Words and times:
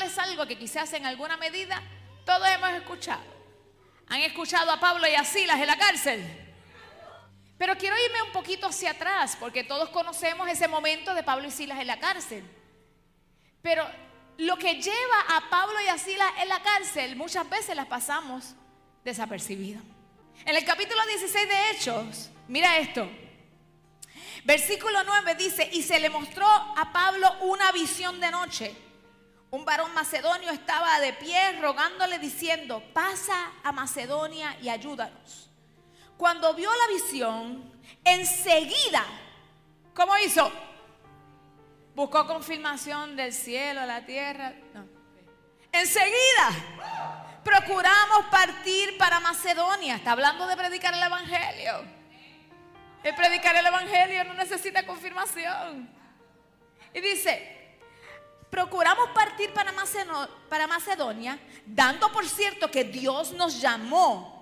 hablarles 0.00 0.18
algo 0.18 0.46
que 0.46 0.58
quizás 0.58 0.92
en 0.94 1.04
alguna 1.04 1.36
medida 1.36 1.82
todos 2.24 2.48
hemos 2.48 2.70
escuchado. 2.70 3.22
¿Han 4.08 4.20
escuchado 4.22 4.70
a 4.70 4.80
Pablo 4.80 5.06
y 5.06 5.14
a 5.14 5.24
Silas 5.24 5.60
en 5.60 5.66
la 5.66 5.76
cárcel? 5.76 6.24
Pero 7.58 7.76
quiero 7.76 7.96
irme 8.06 8.22
un 8.22 8.32
poquito 8.32 8.66
hacia 8.66 8.92
atrás, 8.92 9.36
porque 9.38 9.64
todos 9.64 9.90
conocemos 9.90 10.48
ese 10.48 10.66
momento 10.66 11.14
de 11.14 11.22
Pablo 11.22 11.46
y 11.48 11.50
Silas 11.50 11.78
en 11.80 11.86
la 11.86 12.00
cárcel. 12.00 12.42
Pero 13.62 13.86
lo 14.38 14.56
que 14.56 14.80
lleva 14.80 15.20
a 15.36 15.50
Pablo 15.50 15.78
y 15.84 15.88
a 15.88 15.98
Silas 15.98 16.32
en 16.40 16.48
la 16.48 16.62
cárcel 16.62 17.16
muchas 17.16 17.48
veces 17.48 17.76
las 17.76 17.86
pasamos 17.86 18.54
desapercibidas. 19.04 19.82
En 20.46 20.56
el 20.56 20.64
capítulo 20.64 21.04
16 21.06 21.48
de 21.48 21.70
Hechos, 21.70 22.30
mira 22.48 22.78
esto. 22.78 23.08
Versículo 24.44 25.04
9 25.04 25.34
dice, 25.34 25.68
y 25.72 25.82
se 25.82 26.00
le 26.00 26.08
mostró 26.08 26.46
a 26.46 26.90
Pablo 26.92 27.30
una 27.42 27.70
visión 27.72 28.18
de 28.18 28.30
noche. 28.30 28.89
Un 29.50 29.64
varón 29.64 29.92
macedonio 29.94 30.50
estaba 30.50 31.00
de 31.00 31.12
pie 31.14 31.60
rogándole 31.60 32.18
diciendo, 32.20 32.82
pasa 32.92 33.52
a 33.64 33.72
Macedonia 33.72 34.56
y 34.62 34.68
ayúdanos. 34.68 35.50
Cuando 36.16 36.54
vio 36.54 36.70
la 36.70 36.94
visión, 36.94 37.72
enseguida, 38.04 39.04
¿cómo 39.94 40.16
hizo? 40.18 40.52
Buscó 41.96 42.26
confirmación 42.26 43.16
del 43.16 43.32
cielo, 43.32 43.84
la 43.86 44.04
tierra. 44.04 44.54
Enseguida 45.72 46.50
procuramos 47.42 48.26
partir 48.30 48.96
para 48.98 49.18
Macedonia. 49.18 49.96
Está 49.96 50.12
hablando 50.12 50.46
de 50.46 50.56
predicar 50.56 50.94
el 50.94 51.02
Evangelio. 51.02 51.84
El 53.02 53.14
predicar 53.16 53.56
el 53.56 53.66
Evangelio 53.66 54.24
no 54.24 54.34
necesita 54.34 54.86
confirmación. 54.86 55.90
Y 56.94 57.00
dice, 57.00 57.59
procuramos 58.50 59.10
partir 59.10 59.52
para, 59.52 59.72
para 60.48 60.66
Macedonia, 60.66 61.38
dando 61.64 62.10
por 62.12 62.26
cierto 62.26 62.70
que 62.70 62.84
Dios 62.84 63.32
nos 63.32 63.60
llamó 63.60 64.40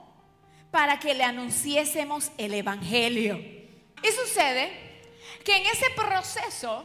para 0.70 0.98
que 0.98 1.14
le 1.14 1.24
anunciésemos 1.24 2.30
el 2.38 2.54
Evangelio. 2.54 3.36
Y 3.36 4.08
sucede 4.12 5.02
que 5.44 5.56
en 5.56 5.66
ese 5.66 5.86
proceso 5.94 6.84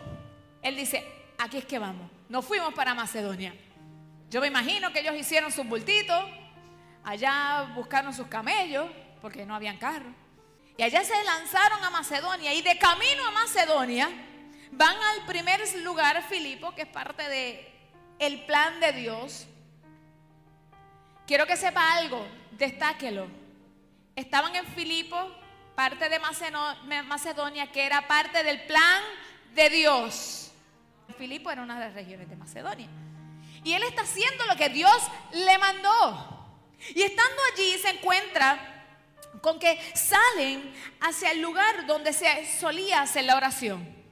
él 0.62 0.76
dice, 0.76 1.06
aquí 1.38 1.58
es 1.58 1.66
que 1.66 1.80
vamos. 1.80 2.10
Nos 2.30 2.46
fuimos 2.46 2.74
para 2.74 2.94
Macedonia. 2.94 3.56
Yo 4.30 4.42
me 4.42 4.48
imagino 4.48 4.92
que 4.92 5.00
ellos 5.00 5.16
hicieron 5.16 5.52
sus 5.52 5.68
bultitos, 5.68 6.24
allá 7.04 7.72
buscaron 7.76 8.14
sus 8.14 8.28
camellos, 8.28 8.90
porque 9.22 9.46
no 9.46 9.56
habían 9.56 9.78
carro. 9.78 10.14
Y 10.78 10.84
allá 10.84 11.04
se 11.04 11.24
lanzaron 11.24 11.84
a 11.84 11.90
Macedonia 11.90 12.54
y 12.54 12.62
de 12.62 12.78
camino 12.78 13.26
a 13.28 13.32
Macedonia 13.32 14.10
van 14.76 14.96
al 14.96 15.26
primer 15.26 15.62
lugar, 15.84 16.22
Filipo, 16.24 16.74
que 16.76 16.84
es 16.84 16.88
parte 16.88 17.28
de 17.28 17.72
el 18.20 18.46
plan 18.46 18.80
de 18.80 18.94
Dios. 18.94 19.48
Quiero 21.28 21.46
que 21.46 21.58
sepa 21.58 21.94
algo, 21.96 22.26
destáquelo. 22.52 23.28
Estaban 24.16 24.56
en 24.56 24.66
Filipo, 24.68 25.18
parte 25.76 26.10
de 26.10 26.20
Macedonia, 26.20 27.72
que 27.72 27.86
era 27.86 28.08
parte 28.08 28.44
del 28.44 28.64
plan 28.66 29.04
de 29.56 29.70
Dios. 29.70 30.52
Filipo 31.18 31.52
era 31.52 31.62
una 31.62 31.80
de 31.80 31.86
las 31.86 31.94
regiones 31.94 32.30
de 32.30 32.36
Macedonia. 32.36 32.88
Y 33.64 33.74
él 33.74 33.84
está 33.84 34.02
haciendo 34.02 34.46
lo 34.46 34.56
que 34.56 34.70
Dios 34.70 34.98
le 35.32 35.58
mandó. 35.58 36.58
Y 36.94 37.02
estando 37.02 37.42
allí 37.54 37.78
se 37.80 37.90
encuentra 37.92 38.70
con 39.42 39.60
que 39.60 39.80
salen 39.96 40.74
hacia 41.00 41.32
el 41.32 41.42
lugar 41.42 41.86
donde 41.86 42.14
se 42.14 42.46
solía 42.60 43.02
hacer 43.02 43.24
la 43.26 43.38
oración. 43.38 44.03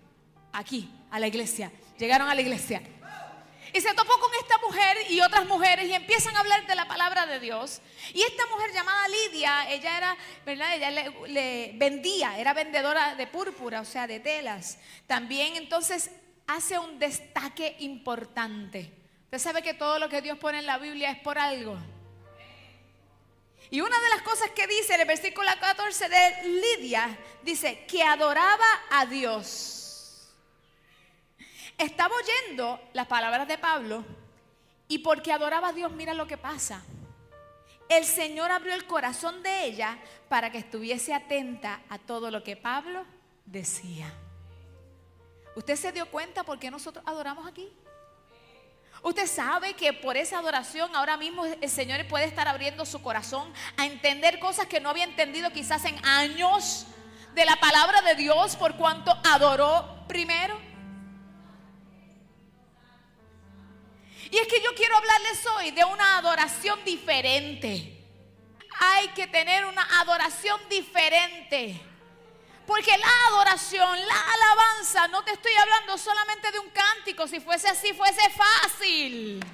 Aquí, 0.54 0.90
a 1.10 1.20
la 1.20 1.28
iglesia. 1.28 1.72
Llegaron 1.98 2.28
a 2.30 2.36
la 2.36 2.42
iglesia. 2.42 2.82
Y 3.74 3.80
se 3.80 3.94
topó 3.94 4.12
con 4.20 4.32
esta 4.42 4.58
mujer 4.58 4.98
y 5.10 5.22
otras 5.22 5.46
mujeres 5.46 5.88
y 5.88 5.94
empiezan 5.94 6.36
a 6.36 6.42
hablar 6.42 6.68
de 6.68 6.76
la 6.76 6.88
palabra 6.88 7.26
de 7.26 7.40
Dios. 7.40 7.82
Y 8.14 8.22
esta 8.22 8.46
mujer 8.48 8.74
llamada 8.74 9.08
Lidia, 9.08 9.70
ella 9.70 9.98
era, 9.98 10.18
¿verdad? 10.46 10.76
Ella 10.76 10.92
le 11.28 11.72
vendía, 11.76 12.38
era 12.38 12.54
vendedora 12.54 13.16
de 13.16 13.28
púrpura, 13.28 13.80
o 13.80 13.86
sea, 13.86 14.08
de 14.08 14.20
telas. 14.20 14.78
También 15.08 15.56
entonces 15.56 16.12
hace 16.48 16.78
un 16.78 17.00
destaque 17.00 17.78
importante. 17.80 18.92
Usted 19.26 19.40
sabe 19.40 19.62
que 19.62 19.74
todo 19.74 20.00
lo 20.00 20.10
que 20.10 20.22
Dios 20.22 20.38
pone 20.38 20.60
en 20.60 20.66
la 20.66 20.78
Biblia 20.78 21.12
es 21.12 21.20
por 21.20 21.40
algo. 21.40 21.78
Y 23.70 23.80
una 23.80 23.98
de 24.02 24.10
las 24.10 24.22
cosas 24.24 24.50
que 24.50 24.68
dice 24.68 24.96
en 24.96 25.02
el 25.02 25.08
versículo 25.08 25.48
14 25.62 26.10
de 26.10 26.62
Lidia, 26.78 27.18
dice 27.42 27.86
que 27.88 28.04
adoraba 28.04 28.66
a 28.90 29.06
Dios. 29.06 29.81
Estaba 31.82 32.14
oyendo 32.16 32.80
las 32.94 33.08
palabras 33.08 33.48
de 33.48 33.58
Pablo 33.58 34.06
y 34.88 35.00
porque 35.00 35.34
adoraba 35.34 35.70
a 35.70 35.74
Dios, 35.74 35.92
mira 35.92 36.14
lo 36.14 36.28
que 36.28 36.38
pasa. 36.38 36.84
El 37.90 38.06
Señor 38.06 38.52
abrió 38.52 38.76
el 38.76 38.86
corazón 38.86 39.42
de 39.42 39.66
ella 39.66 39.98
para 40.30 40.52
que 40.52 40.60
estuviese 40.60 41.12
atenta 41.12 41.82
a 41.90 41.98
todo 41.98 42.30
lo 42.30 42.44
que 42.44 42.56
Pablo 42.56 43.04
decía. 43.48 44.14
¿Usted 45.56 45.76
se 45.76 45.92
dio 45.92 46.06
cuenta 46.06 46.44
por 46.44 46.60
qué 46.60 46.70
nosotros 46.70 47.04
adoramos 47.08 47.48
aquí? 47.48 47.74
Usted 49.02 49.26
sabe 49.26 49.74
que 49.74 49.92
por 49.92 50.18
esa 50.18 50.38
adoración 50.38 50.96
ahora 50.96 51.18
mismo 51.18 51.46
el 51.46 51.70
Señor 51.70 52.08
puede 52.08 52.26
estar 52.26 52.48
abriendo 52.48 52.86
su 52.86 53.02
corazón 53.02 53.52
a 53.78 53.88
entender 53.88 54.38
cosas 54.38 54.68
que 54.68 54.80
no 54.80 54.92
había 54.92 55.06
entendido 55.06 55.50
quizás 55.50 55.84
en 55.86 55.98
años 56.06 56.86
de 57.34 57.44
la 57.44 57.56
palabra 57.56 58.04
de 58.04 58.14
Dios 58.14 58.56
por 58.56 58.76
cuanto 58.76 59.20
adoró 59.24 60.06
primero. 60.08 60.71
Y 64.32 64.38
es 64.38 64.48
que 64.48 64.62
yo 64.62 64.74
quiero 64.74 64.96
hablarles 64.96 65.46
hoy 65.58 65.72
de 65.72 65.84
una 65.84 66.18
adoración 66.18 66.84
diferente. 66.86 67.98
Hay 68.80 69.10
que 69.10 69.28
tener 69.28 69.66
una 69.66 69.86
adoración 70.00 70.58
diferente. 70.70 71.80
Porque 72.66 72.98
la 72.98 73.28
adoración, 73.28 74.00
la 74.08 74.22
alabanza, 74.34 75.10
no 75.10 75.22
te 75.26 75.32
estoy 75.32 75.52
hablando 75.62 75.98
solamente 75.98 76.50
de 76.50 76.60
un 76.60 76.70
cántico. 76.70 77.28
Si 77.28 77.42
fuese 77.42 77.68
así, 77.68 77.92
fuese 77.92 78.22
fácil. 78.30 79.46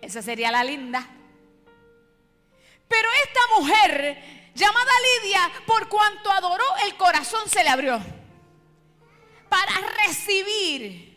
Esa 0.00 0.22
sería 0.22 0.50
la 0.50 0.64
linda. 0.64 1.06
Pero 2.88 3.08
esta 3.26 3.40
mujer, 3.58 4.50
llamada 4.54 4.92
Lidia, 5.22 5.52
por 5.66 5.88
cuanto 5.90 6.30
adoró, 6.30 6.64
el 6.86 6.96
corazón 6.96 7.46
se 7.50 7.62
le 7.62 7.68
abrió. 7.68 8.00
Para 9.50 9.72
recibir. 10.06 11.13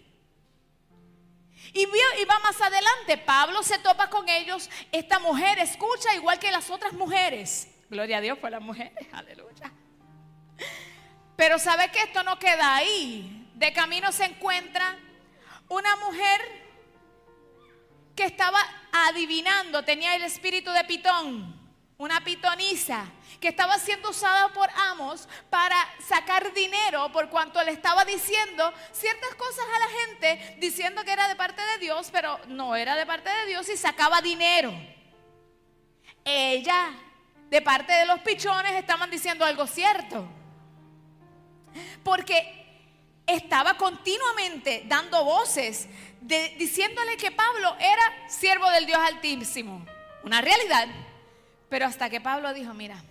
Y, 1.77 2.25
va 2.25 2.39
más 2.39 2.59
adelante, 2.59 3.19
Pablo 3.19 3.61
se 3.61 3.77
topa 3.77 4.09
con 4.09 4.27
ellos. 4.27 4.67
Esta 4.91 5.19
mujer 5.19 5.59
escucha 5.59 6.15
igual 6.15 6.39
que 6.39 6.51
las 6.51 6.71
otras 6.71 6.93
mujeres. 6.93 7.67
Gloria 7.87 8.17
a 8.17 8.21
Dios 8.21 8.39
por 8.39 8.49
las 8.49 8.61
mujeres, 8.61 9.07
aleluya. 9.13 9.71
Pero 11.35 11.59
sabe 11.59 11.91
que 11.91 11.99
esto 11.99 12.23
no 12.23 12.39
queda 12.39 12.75
ahí. 12.75 13.47
De 13.53 13.71
camino 13.73 14.11
se 14.11 14.25
encuentra 14.25 14.97
una 15.69 15.95
mujer 15.97 16.41
que 18.15 18.25
estaba 18.25 18.59
adivinando, 19.09 19.83
tenía 19.83 20.15
el 20.15 20.23
espíritu 20.23 20.71
de 20.71 20.83
pitón, 20.85 21.55
una 21.99 22.23
pitonisa, 22.23 23.05
que 23.39 23.49
estaba 23.49 23.77
siendo 23.77 24.09
usada 24.09 24.49
por 24.49 24.69
amos 24.91 25.27
para 25.49 25.75
sacar 26.07 26.53
dinero 26.53 27.11
por 27.11 27.29
cuanto 27.29 27.63
le 27.63 27.71
estaba 27.71 28.03
diciendo 28.05 28.73
ciertas 28.91 29.35
cosas 29.35 29.65
a 29.75 29.79
la 29.79 29.87
gente, 29.87 30.55
diciendo 30.59 31.03
que 31.03 31.11
era 31.11 31.27
de 31.27 31.35
parte 31.35 31.61
de 31.61 31.77
Dios, 31.77 32.09
pero 32.11 32.39
no 32.47 32.75
era 32.75 32.95
de 32.95 33.05
parte 33.05 33.29
de 33.29 33.45
Dios 33.47 33.69
y 33.69 33.77
sacaba 33.77 34.21
dinero. 34.21 34.73
Ella, 36.25 36.93
de 37.49 37.61
parte 37.61 37.93
de 37.93 38.05
los 38.05 38.19
pichones, 38.19 38.73
estaban 38.73 39.09
diciendo 39.09 39.45
algo 39.45 39.67
cierto 39.67 40.27
porque 42.03 42.57
estaba 43.25 43.75
continuamente 43.75 44.83
dando 44.85 45.23
voces, 45.23 45.87
diciéndole 46.21 47.17
que 47.17 47.31
Pablo 47.31 47.75
era 47.79 48.29
siervo 48.29 48.69
del 48.71 48.85
Dios 48.85 48.99
Altísimo. 48.99 49.85
Una 50.23 50.41
realidad. 50.41 50.87
Pero 51.69 51.85
hasta 51.85 52.09
que 52.09 52.21
Pablo 52.21 52.53
dijo, 52.53 52.73
mira, 52.73 53.03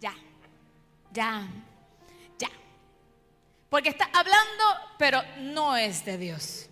ya, 0.00 0.14
ya, 1.12 1.48
ya. 2.38 2.48
Porque 3.68 3.90
está 3.90 4.08
hablando, 4.12 4.64
pero 4.98 5.22
no 5.38 5.76
es 5.76 6.04
de 6.04 6.18
Dios. 6.18 6.68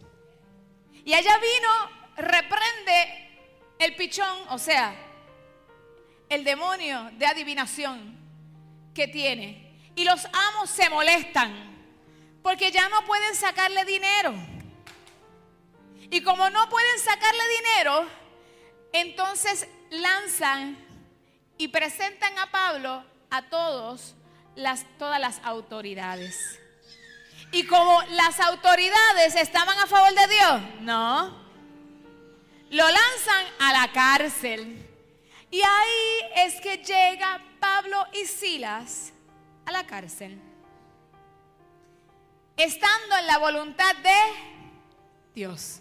Y 1.05 1.15
allá 1.15 1.37
vino, 1.39 1.69
reprende 2.17 3.27
el 3.79 3.95
pichón, 3.95 4.49
o 4.51 4.59
sea, 4.59 4.95
el 6.29 6.45
demonio 6.45 7.11
de 7.13 7.27
adivinación 7.27 8.17
que 8.95 9.07
tiene 9.07 9.67
y 9.95 10.05
los 10.05 10.25
amos 10.27 10.71
se 10.71 10.89
molestan 10.91 11.77
porque 12.43 12.71
ya 12.71 12.89
no 12.89 13.05
pueden 13.05 13.35
sacarle 13.35 13.85
dinero. 13.85 14.35
Y 16.11 16.23
como 16.23 16.49
no 16.51 16.69
pueden 16.69 16.99
sacarle 17.01 17.43
dinero, 17.57 18.09
entonces 18.93 19.69
lanzan 19.91 20.79
y 21.59 21.69
presentan 21.69 22.39
a 22.39 22.51
Pablo 22.51 23.05
a 23.31 23.43
todos 23.43 24.15
las, 24.55 24.85
todas 24.99 25.21
las 25.21 25.41
autoridades. 25.45 26.61
Y 27.53 27.67
como 27.67 28.03
las 28.11 28.41
autoridades 28.41 29.37
estaban 29.37 29.79
a 29.79 29.87
favor 29.87 30.13
de 30.15 30.27
Dios, 30.35 30.63
no, 30.81 31.47
lo 32.71 32.85
lanzan 32.85 33.47
a 33.61 33.73
la 33.73 33.93
cárcel. 33.93 34.83
Y 35.51 35.63
ahí 35.63 36.47
es 36.47 36.61
que 36.61 36.79
llega 36.79 37.41
Pablo 37.61 38.05
y 38.13 38.27
Silas 38.27 39.13
a 39.65 39.73
la 39.73 39.87
cárcel. 39.87 40.41
Estando 42.57 43.17
en 43.19 43.27
la 43.27 43.39
voluntad 43.39 43.95
de 43.97 44.19
Dios. 45.35 45.81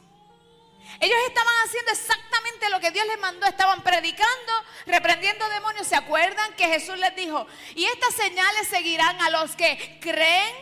Ellos 1.00 1.18
estaban 1.28 1.54
haciendo 1.66 1.92
exactamente 1.92 2.70
lo 2.70 2.80
que 2.80 2.92
Dios 2.92 3.06
les 3.08 3.20
mandó. 3.20 3.46
Estaban 3.48 3.84
predicando, 3.84 4.54
reprendiendo 4.86 5.48
demonios. 5.50 5.88
¿Se 5.88 5.96
acuerdan 5.96 6.54
que 6.56 6.68
Jesús 6.68 6.98
les 6.98 7.16
dijo? 7.16 7.46
Y 7.76 7.86
estas 7.86 8.14
señales 8.16 8.68
seguirán 8.68 9.22
a 9.22 9.30
los 9.30 9.56
que 9.56 10.00
creen 10.02 10.56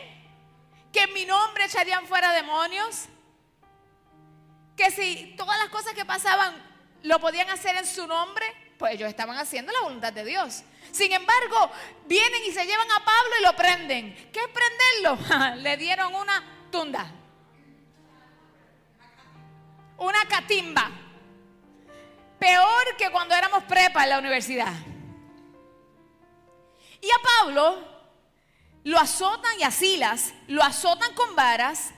que 0.92 1.02
en 1.02 1.12
mi 1.12 1.24
nombre 1.24 1.64
echarían 1.64 2.06
fuera 2.06 2.32
demonios. 2.32 3.04
Que 4.76 4.90
si 4.90 5.34
todas 5.36 5.58
las 5.58 5.68
cosas 5.68 5.94
que 5.94 6.04
pasaban 6.04 6.54
lo 7.02 7.20
podían 7.20 7.48
hacer 7.50 7.76
en 7.76 7.86
su 7.86 8.06
nombre, 8.06 8.46
pues 8.78 8.94
ellos 8.94 9.08
estaban 9.08 9.38
haciendo 9.38 9.72
la 9.72 9.80
voluntad 9.82 10.12
de 10.12 10.24
Dios. 10.24 10.62
Sin 10.90 11.12
embargo, 11.12 11.70
vienen 12.06 12.42
y 12.44 12.52
se 12.52 12.64
llevan 12.66 12.90
a 12.90 13.04
Pablo 13.04 13.30
y 13.38 13.42
lo 13.42 13.56
prenden. 13.56 14.30
¿Qué 14.32 14.40
es 14.40 14.48
prenderlo? 14.48 15.56
Le 15.62 15.76
dieron 15.76 16.14
una 16.14 16.68
tunda 16.70 17.10
una 19.98 20.26
catimba. 20.28 20.90
Peor 22.38 22.96
que 22.98 23.10
cuando 23.10 23.34
éramos 23.34 23.64
prepa 23.64 24.04
en 24.04 24.10
la 24.10 24.18
universidad. 24.18 24.72
Y 27.00 27.08
a 27.08 27.40
Pablo 27.40 27.94
lo 28.84 28.98
azotan 28.98 29.58
y 29.58 29.62
a 29.62 29.70
Silas 29.70 30.34
lo 30.46 30.62
azotan 30.62 31.14
con 31.14 31.34
varas, 31.34 31.90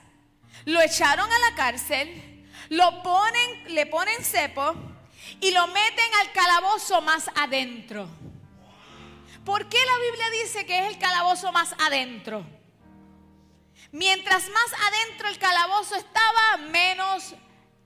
lo 0.65 0.81
echaron 0.81 1.31
a 1.31 1.39
la 1.51 1.57
cárcel, 1.57 2.47
lo 2.71 3.03
ponen, 3.03 3.75
le 3.75 3.87
ponen 3.87 4.23
cepo 4.25 4.75
y 5.41 5.51
lo 5.51 5.67
meten 5.69 6.15
al 6.21 6.33
calabozo 6.33 7.01
más 7.03 7.31
adentro. 7.37 8.09
¿Por 9.45 9.69
qué 9.69 9.79
la 9.79 9.99
Biblia 10.11 10.43
dice 10.43 10.67
que 10.67 10.81
es 10.81 10.87
el 10.87 10.99
calabozo 10.99 11.53
más 11.53 11.75
adentro? 11.87 12.45
Mientras 13.93 14.49
más 14.49 14.73
adentro 14.89 15.29
el 15.29 15.39
calabozo 15.39 15.95
estaba, 15.95 16.57
menos 16.69 17.35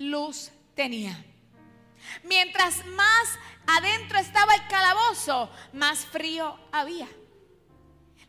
luz 0.00 0.50
tenía. 0.74 1.24
Mientras 2.24 2.84
más 2.86 3.38
adentro 3.66 4.18
estaba 4.18 4.54
el 4.54 4.66
calabozo, 4.66 5.50
más 5.74 6.04
frío 6.06 6.58
había. 6.72 7.06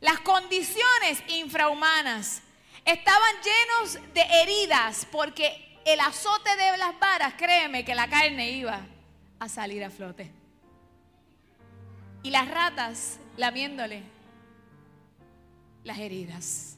Las 0.01 0.19
condiciones 0.19 1.23
infrahumanas 1.29 2.41
estaban 2.85 3.35
llenos 3.43 4.13
de 4.13 4.21
heridas 4.21 5.07
porque 5.11 5.79
el 5.85 5.99
azote 5.99 6.49
de 6.57 6.77
las 6.77 6.99
varas, 6.99 7.33
créeme 7.37 7.85
que 7.85 7.95
la 7.95 8.09
carne 8.09 8.51
iba 8.51 8.81
a 9.39 9.49
salir 9.49 9.83
a 9.83 9.89
flote. 9.89 10.31
Y 12.23 12.29
las 12.29 12.47
ratas 12.49 13.19
lamiéndole 13.37 14.03
las 15.83 15.97
heridas. 15.97 16.77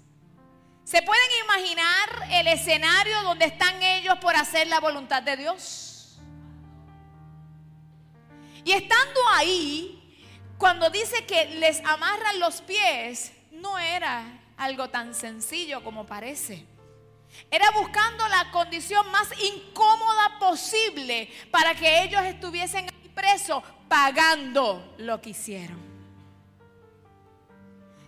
¿Se 0.94 1.02
pueden 1.02 1.28
imaginar 1.44 2.30
el 2.34 2.48
escenario 2.50 3.24
donde 3.24 3.46
están 3.46 3.82
ellos 3.82 4.16
por 4.20 4.36
hacer 4.36 4.68
la 4.68 4.80
voluntad 4.80 5.24
de 5.24 5.38
Dios? 5.38 6.20
Y 8.64 8.74
estando 8.74 9.20
ahí, 9.34 10.24
cuando 10.56 10.92
dice 10.92 11.26
que 11.26 11.46
les 11.56 11.84
amarran 11.84 12.40
los 12.40 12.62
pies, 12.62 13.34
no 13.54 13.80
era 13.80 14.40
algo 14.56 14.88
tan 14.92 15.16
sencillo 15.16 15.84
como 15.84 16.06
parece. 16.06 16.64
Era 17.50 17.72
buscando 17.72 18.28
la 18.28 18.52
condición 18.52 19.10
más 19.10 19.30
incómoda 19.42 20.38
posible 20.38 21.28
para 21.50 21.74
que 21.74 22.04
ellos 22.04 22.22
estuviesen 22.22 22.86
presos 23.16 23.64
pagando 23.90 24.94
lo 25.00 25.20
que 25.20 25.32
hicieron. 25.32 25.83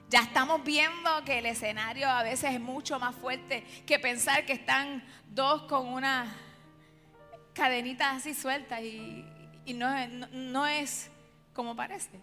Ya 0.08 0.20
estamos 0.20 0.64
viendo 0.64 1.24
que 1.26 1.40
el 1.40 1.48
escenario 1.48 2.08
a 2.08 2.22
veces 2.22 2.54
es 2.54 2.60
mucho 2.60 3.00
más 3.00 3.16
fuerte 3.16 3.64
que 3.88 3.98
pensar 3.98 4.46
que 4.46 4.54
están 4.54 5.04
dos 5.30 5.64
con 5.64 5.88
una 5.88 6.36
cadenita 7.54 8.12
así 8.12 8.36
suelta 8.36 8.82
y, 8.82 9.26
no, 9.74 10.08
no 10.32 10.68
es 10.68 11.10
como 11.54 11.76
parece. 11.76 12.22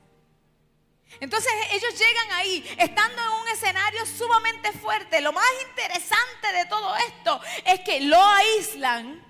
Entonces 1.21 1.53
ellos 1.73 1.99
llegan 1.99 2.33
ahí, 2.39 2.65
estando 2.79 3.21
en 3.21 3.29
un 3.43 3.49
escenario 3.49 4.07
sumamente 4.07 4.73
fuerte. 4.73 5.21
Lo 5.21 5.33
más 5.33 5.45
interesante 5.69 6.53
de 6.53 6.65
todo 6.67 6.97
esto 6.97 7.41
es 7.67 7.81
que 7.81 8.01
lo 8.03 8.23
aíslan, 8.23 9.23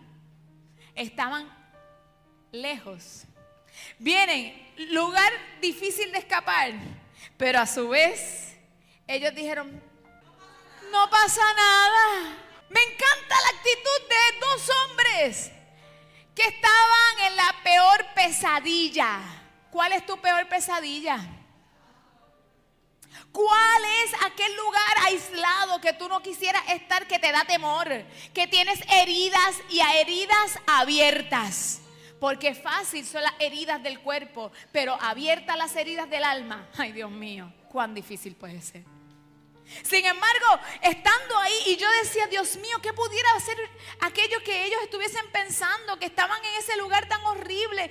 estaban 0.95 1.51
lejos. 2.53 3.25
Vienen, 3.99 4.73
lugar 4.91 5.33
difícil 5.61 6.13
de 6.13 6.19
escapar 6.19 6.73
pero 7.43 7.59
a 7.59 7.67
su 7.67 7.89
vez, 7.89 8.55
ellos 9.09 9.35
dijeron, 9.35 9.69
no 10.93 11.11
pasa 11.11 11.43
nada. 11.57 12.37
Me 12.69 12.81
encanta 12.81 13.35
la 13.43 13.49
actitud 13.49 14.09
de 14.09 14.39
dos 14.39 14.71
hombres 14.71 15.51
que 16.37 16.43
estaban 16.43 17.19
en 17.27 17.35
la 17.35 17.57
peor 17.65 18.07
pesadilla. 18.15 19.19
¿Cuál 19.73 19.91
es 19.91 20.07
tu 20.07 20.21
peor 20.21 20.49
pesadilla? 20.49 21.19
¿Cuál 23.33 23.85
es 24.05 24.13
aquel 24.25 24.55
lugar 24.55 24.99
aislado 25.07 25.81
que 25.81 25.95
tú 25.95 26.09
no 26.09 26.23
quisieras 26.23 26.63
estar, 26.69 27.09
que 27.09 27.19
te 27.19 27.33
da 27.33 27.45
temor, 27.45 27.89
que 28.33 28.47
tienes 28.47 28.79
heridas 28.89 29.57
y 29.69 29.81
a 29.81 30.01
heridas 30.01 30.61
abiertas? 30.69 31.82
Porque 32.23 32.55
fácil 32.55 33.05
son 33.05 33.21
las 33.25 33.33
heridas 33.41 33.83
del 33.83 33.99
cuerpo, 33.99 34.53
pero 34.71 34.97
abiertas 35.01 35.57
las 35.57 35.75
heridas 35.75 36.09
del 36.09 36.23
alma, 36.23 36.69
ay 36.79 36.93
Dios 36.93 37.11
mío, 37.11 37.53
cuán 37.69 37.95
difícil 37.95 38.37
puede 38.37 38.63
ser. 38.63 38.85
Sin 39.83 40.07
embargo, 40.07 40.47
estando 40.83 41.37
ahí 41.39 41.63
y 41.67 41.77
yo 41.77 41.89
decía, 42.01 42.29
Dios 42.29 42.57
mío, 42.59 42.79
¿qué 42.81 42.93
pudiera 42.93 43.29
hacer 43.35 43.59
aquello 44.03 44.39
que 44.45 44.67
ellos 44.67 44.79
estuviesen 44.85 45.29
pensando, 45.33 45.99
que 45.99 46.07
estaban 46.07 46.39
en 46.45 46.61
ese 46.61 46.77
lugar 46.77 47.09
tan 47.09 47.21
horrible, 47.23 47.91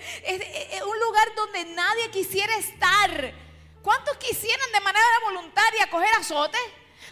un 0.88 1.00
lugar 1.02 1.36
donde 1.36 1.66
nadie 1.66 2.10
quisiera 2.12 2.56
estar? 2.56 3.34
¿Cuántos 3.82 4.16
quisieran 4.16 4.72
de 4.72 4.80
manera 4.80 5.06
voluntaria 5.26 5.90
coger 5.90 6.14
azote? 6.14 6.58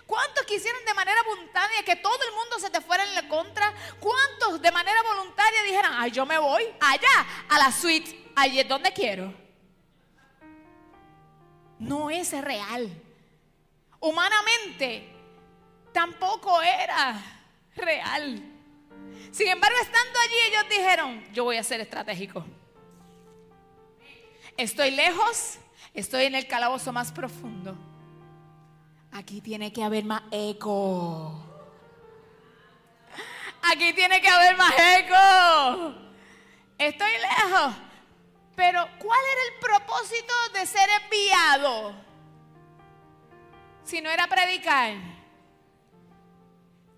¿Cuántos 0.10 0.44
quisieran 0.46 0.84
de 0.86 0.94
manera 0.96 1.22
voluntaria 1.22 1.84
que 1.86 1.96
todo 1.96 2.18
el 2.28 2.34
mundo 2.34 2.58
se 2.58 2.72
te 2.72 2.82
fuera 2.82 3.04
en 3.04 3.14
la 3.14 3.28
contra? 3.28 3.72
¿Cuántos 4.00 4.60
de 4.60 4.72
manera 4.72 5.04
voluntaria 5.04 5.62
dijeran, 5.62 5.94
ay, 5.96 6.10
yo 6.10 6.26
me 6.26 6.40
voy 6.40 6.64
allá, 6.80 7.45
a 7.48 7.60
la 7.60 7.72
suite, 7.72 8.31
allí 8.36 8.60
es 8.60 8.68
donde 8.68 8.92
quiero? 8.92 9.31
No 11.78 12.10
es 12.10 12.31
real. 12.42 12.90
Humanamente, 14.00 15.14
tampoco 15.94 16.60
era 16.60 17.24
real. 17.76 18.42
Sin 19.31 19.48
embargo, 19.48 19.78
estando 19.80 20.19
allí, 20.22 20.40
ellos 20.48 20.69
dijeron, 20.72 21.33
yo 21.33 21.44
voy 21.44 21.57
a 21.57 21.64
ser 21.64 21.81
estratégico. 21.81 22.44
Estoy 24.57 24.90
lejos, 24.90 25.60
estoy 25.94 26.24
en 26.24 26.33
el 26.33 26.48
calabozo 26.48 26.92
más 26.92 27.12
profundo 27.12 27.78
Aquí 29.19 29.42
tiene 29.42 29.73
que 29.73 29.83
haber 29.83 30.06
más 30.06 30.21
eco. 30.31 31.44
Aquí 33.69 33.92
tiene 33.92 34.21
que 34.21 34.30
haber 34.30 34.56
más 34.56 34.73
eco. 34.97 35.94
Estoy 36.78 37.11
lejos. 37.11 37.76
Pero 38.56 38.88
¿cuál 38.97 39.19
era 39.33 39.42
el 39.44 39.59
propósito 39.59 40.33
de 40.54 40.66
ser 40.66 40.90
enviado? 41.04 41.94
Si 43.83 43.99
no 43.99 44.09
era 44.09 44.26
predicar 44.28 44.94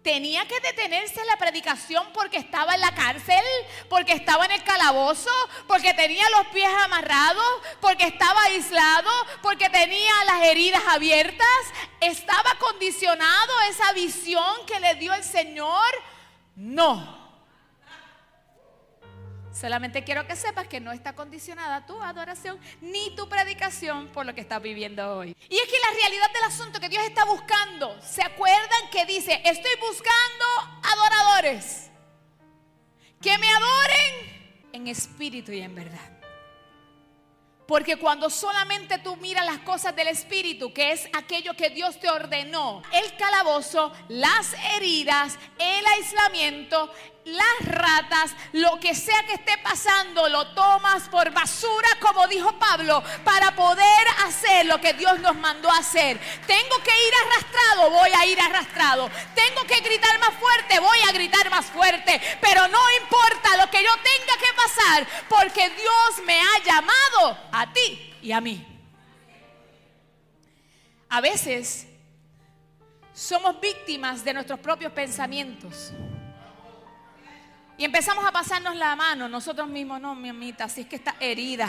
tenía 0.03 0.47
que 0.47 0.59
detenerse 0.59 1.23
la 1.25 1.37
predicación 1.37 2.05
porque 2.13 2.37
estaba 2.37 2.73
en 2.75 2.81
la 2.81 2.93
cárcel, 2.93 3.43
porque 3.89 4.13
estaba 4.13 4.45
en 4.45 4.51
el 4.51 4.63
calabozo, 4.63 5.29
porque 5.67 5.93
tenía 5.93 6.27
los 6.31 6.47
pies 6.47 6.69
amarrados, 6.83 7.45
porque 7.79 8.05
estaba 8.05 8.41
aislado, 8.43 9.11
porque 9.41 9.69
tenía 9.69 10.13
las 10.25 10.43
heridas 10.43 10.81
abiertas. 10.87 11.47
¿Estaba 11.99 12.55
condicionado 12.59 13.53
esa 13.69 13.93
visión 13.93 14.65
que 14.65 14.79
le 14.79 14.95
dio 14.95 15.13
el 15.13 15.23
Señor? 15.23 15.91
No. 16.55 17.20
Solamente 19.53 20.03
quiero 20.03 20.25
que 20.25 20.35
sepas 20.35 20.67
que 20.67 20.79
no 20.79 20.91
está 20.91 21.13
condicionada 21.13 21.85
tu 21.85 22.01
adoración 22.01 22.57
ni 22.79 23.13
tu 23.15 23.27
predicación 23.27 24.07
por 24.07 24.25
lo 24.25 24.33
que 24.33 24.41
estás 24.41 24.61
viviendo 24.61 25.17
hoy. 25.17 25.35
Y 25.49 25.55
es 25.57 25.65
que 25.65 25.79
la 25.79 25.99
realidad 25.99 26.33
del 26.33 26.43
asunto 26.43 26.79
que 26.79 26.87
Dios 26.87 27.03
está 27.03 27.25
buscando, 27.25 27.99
¿se 28.01 28.23
acuerdan 28.23 28.89
que 28.91 29.05
dice, 29.05 29.41
estoy 29.43 29.71
buscando 29.81 30.45
adoradores 30.83 31.89
que 33.21 33.37
me 33.37 33.49
adoren 33.49 34.69
en 34.71 34.87
espíritu 34.87 35.51
y 35.51 35.61
en 35.61 35.75
verdad? 35.75 36.21
Porque 37.71 37.95
cuando 37.95 38.29
solamente 38.29 38.97
tú 38.97 39.15
miras 39.15 39.45
las 39.45 39.59
cosas 39.59 39.95
del 39.95 40.09
Espíritu, 40.09 40.73
que 40.73 40.91
es 40.91 41.07
aquello 41.13 41.53
que 41.53 41.69
Dios 41.69 41.97
te 42.01 42.09
ordenó, 42.09 42.81
el 42.91 43.15
calabozo, 43.15 43.93
las 44.09 44.53
heridas, 44.75 45.39
el 45.57 45.85
aislamiento, 45.85 46.91
las 47.25 47.67
ratas, 47.67 48.31
lo 48.53 48.79
que 48.79 48.95
sea 48.95 49.23
que 49.25 49.33
esté 49.33 49.57
pasando, 49.59 50.27
lo 50.29 50.47
tomas 50.53 51.07
por 51.09 51.31
basura, 51.31 51.89
como 51.99 52.27
dijo 52.27 52.57
Pablo, 52.57 53.03
para 53.23 53.55
poder 53.55 54.07
hacer 54.25 54.65
lo 54.65 54.79
que 54.81 54.93
Dios 54.93 55.19
nos 55.19 55.35
mandó 55.35 55.69
a 55.69 55.77
hacer. 55.77 56.19
Tengo 56.47 56.77
que 56.83 57.07
ir 57.07 57.13
arrastrado, 57.25 57.91
voy 57.91 58.09
a 58.11 58.25
ir 58.25 58.39
arrastrado. 58.39 59.09
Tengo 59.35 59.63
que 59.65 59.81
gritar 59.81 60.19
más 60.19 60.33
fuerte, 60.35 60.79
voy 60.79 60.99
a 61.07 61.11
gritar 61.11 61.49
más 61.49 61.65
fuerte. 61.67 62.19
Pero 62.41 62.67
no 62.67 62.79
importa 63.01 63.57
lo 63.57 63.69
que 63.69 63.83
yo 63.83 63.91
tenga 64.03 64.37
que 64.37 64.53
pasar, 64.55 65.07
porque 65.29 65.69
Dios 65.69 66.25
me 66.25 66.39
ha 66.41 66.63
llamado 66.63 67.37
a 67.51 67.71
ti 67.71 68.15
y 68.21 68.31
a 68.31 68.41
mí. 68.41 68.67
A 71.09 71.21
veces 71.21 71.87
somos 73.13 73.59
víctimas 73.59 74.23
de 74.23 74.33
nuestros 74.33 74.59
propios 74.59 74.91
pensamientos. 74.93 75.91
Y 77.81 77.85
empezamos 77.85 78.23
a 78.23 78.31
pasarnos 78.31 78.75
la 78.75 78.95
mano 78.95 79.27
nosotros 79.27 79.67
mismos, 79.67 79.99
no, 79.99 80.13
mi 80.13 80.29
amita, 80.29 80.69
si 80.69 80.81
es 80.81 80.87
que 80.87 80.97
está 80.97 81.15
herida. 81.19 81.67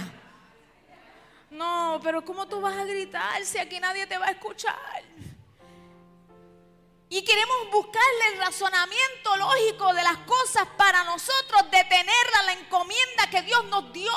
No, 1.50 1.98
pero 2.02 2.22
¿cómo 2.22 2.46
tú 2.46 2.60
vas 2.60 2.76
a 2.76 2.84
gritar 2.84 3.42
si 3.46 3.56
aquí 3.56 3.80
nadie 3.80 4.06
te 4.06 4.18
va 4.18 4.26
a 4.26 4.32
escuchar? 4.32 5.02
Y 7.08 7.24
queremos 7.24 7.56
buscarle 7.72 8.34
el 8.34 8.40
razonamiento 8.40 9.36
lógico 9.38 9.94
de 9.94 10.02
las 10.02 10.18
cosas 10.18 10.68
para 10.76 11.02
nosotros 11.04 11.70
detenerla, 11.70 12.42
la 12.44 12.52
encomienda 12.52 13.30
que 13.30 13.40
Dios 13.40 13.64
nos 13.70 13.90
dio. 13.94 14.12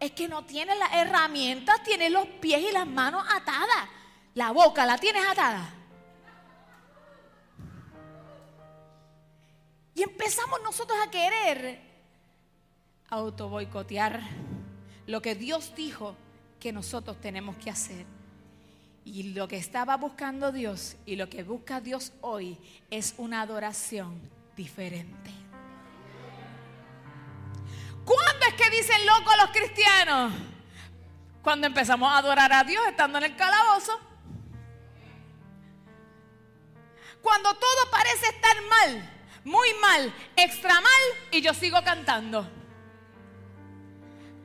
Es 0.00 0.10
que 0.10 0.26
no 0.26 0.44
tienes 0.44 0.76
las 0.76 0.92
herramientas, 0.92 1.84
tienes 1.84 2.10
los 2.10 2.26
pies 2.26 2.60
y 2.68 2.72
las 2.72 2.88
manos 2.88 3.24
atadas. 3.30 3.88
La 4.34 4.50
boca 4.50 4.84
la 4.84 4.98
tienes 4.98 5.24
atada. 5.24 5.72
Y 9.94 10.02
empezamos 10.02 10.60
nosotros 10.62 10.98
a 11.06 11.10
querer 11.10 11.80
auto 13.10 13.48
boicotear 13.48 14.20
lo 15.06 15.22
que 15.22 15.34
Dios 15.34 15.72
dijo 15.76 16.16
que 16.58 16.72
nosotros 16.72 17.20
tenemos 17.20 17.56
que 17.56 17.70
hacer. 17.70 18.06
Y 19.04 19.34
lo 19.34 19.46
que 19.46 19.56
estaba 19.56 19.96
buscando 19.96 20.50
Dios 20.50 20.96
y 21.06 21.16
lo 21.16 21.28
que 21.28 21.42
busca 21.42 21.80
Dios 21.80 22.12
hoy 22.22 22.58
es 22.90 23.14
una 23.18 23.42
adoración 23.42 24.18
diferente. 24.56 25.30
¿Cuándo 28.04 28.46
es 28.48 28.54
que 28.54 28.70
dicen 28.70 29.06
locos 29.06 29.34
los 29.40 29.50
cristianos? 29.50 30.32
Cuando 31.42 31.66
empezamos 31.66 32.10
a 32.10 32.18
adorar 32.18 32.52
a 32.52 32.64
Dios 32.64 32.82
estando 32.88 33.18
en 33.18 33.24
el 33.24 33.36
calabozo. 33.36 33.98
Cuando 37.22 37.54
todo 37.54 37.90
parece 37.90 38.26
estar 38.26 38.56
mal 38.68 39.13
muy 39.44 39.68
mal, 39.74 40.12
extra 40.36 40.74
mal 40.80 41.02
y 41.30 41.40
yo 41.40 41.52
sigo 41.54 41.82
cantando. 41.84 42.48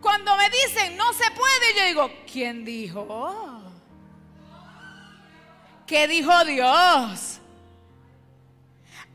Cuando 0.01 0.35
me 0.37 0.49
dicen 0.49 0.95
no 0.95 1.11
se 1.13 1.29
puede, 1.31 1.75
yo 1.77 1.85
digo, 1.85 2.11
¿quién 2.31 2.63
dijo? 2.63 3.63
¿Qué 5.87 6.07
dijo 6.07 6.45
Dios? 6.45 7.39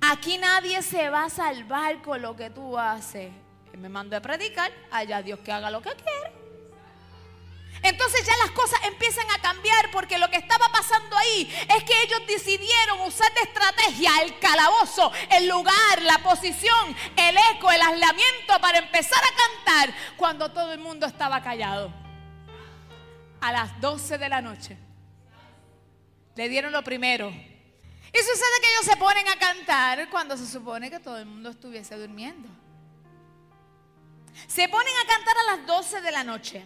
Aquí 0.00 0.36
nadie 0.38 0.82
se 0.82 1.08
va 1.08 1.24
a 1.24 1.30
salvar 1.30 2.02
con 2.02 2.20
lo 2.20 2.36
que 2.36 2.50
tú 2.50 2.78
haces. 2.78 3.32
me 3.78 3.88
mando 3.88 4.16
a 4.16 4.20
predicar, 4.20 4.70
allá 4.90 5.22
Dios 5.22 5.38
que 5.40 5.52
haga 5.52 5.70
lo 5.70 5.80
que 5.80 5.90
quiere. 5.90 6.43
Entonces 7.84 8.26
ya 8.26 8.32
las 8.38 8.50
cosas 8.52 8.80
empiezan 8.84 9.30
a 9.30 9.42
cambiar 9.42 9.90
porque 9.92 10.16
lo 10.16 10.30
que 10.30 10.38
estaba 10.38 10.66
pasando 10.70 11.14
ahí 11.18 11.54
es 11.76 11.84
que 11.84 12.02
ellos 12.02 12.22
decidieron 12.26 13.02
usar 13.02 13.30
de 13.34 13.42
estrategia 13.42 14.10
el 14.22 14.38
calabozo, 14.38 15.12
el 15.30 15.46
lugar, 15.46 16.00
la 16.00 16.16
posición, 16.22 16.96
el 17.14 17.36
eco, 17.52 17.70
el 17.70 17.82
aislamiento 17.82 18.58
para 18.62 18.78
empezar 18.78 19.22
a 19.22 19.36
cantar 19.36 19.94
cuando 20.16 20.50
todo 20.50 20.72
el 20.72 20.80
mundo 20.80 21.04
estaba 21.04 21.42
callado. 21.42 21.92
A 23.42 23.52
las 23.52 23.78
12 23.82 24.16
de 24.16 24.28
la 24.30 24.40
noche 24.40 24.78
le 26.36 26.48
dieron 26.48 26.72
lo 26.72 26.82
primero. 26.82 27.28
Y 27.28 28.18
sucede 28.18 28.60
que 28.62 28.72
ellos 28.72 28.86
se 28.86 28.96
ponen 28.96 29.28
a 29.28 29.38
cantar 29.38 30.08
cuando 30.08 30.38
se 30.38 30.46
supone 30.46 30.90
que 30.90 31.00
todo 31.00 31.18
el 31.18 31.26
mundo 31.26 31.50
estuviese 31.50 31.98
durmiendo. 31.98 32.48
Se 34.46 34.70
ponen 34.70 34.94
a 35.04 35.06
cantar 35.06 35.36
a 35.36 35.56
las 35.56 35.66
12 35.66 36.00
de 36.00 36.10
la 36.10 36.24
noche. 36.24 36.64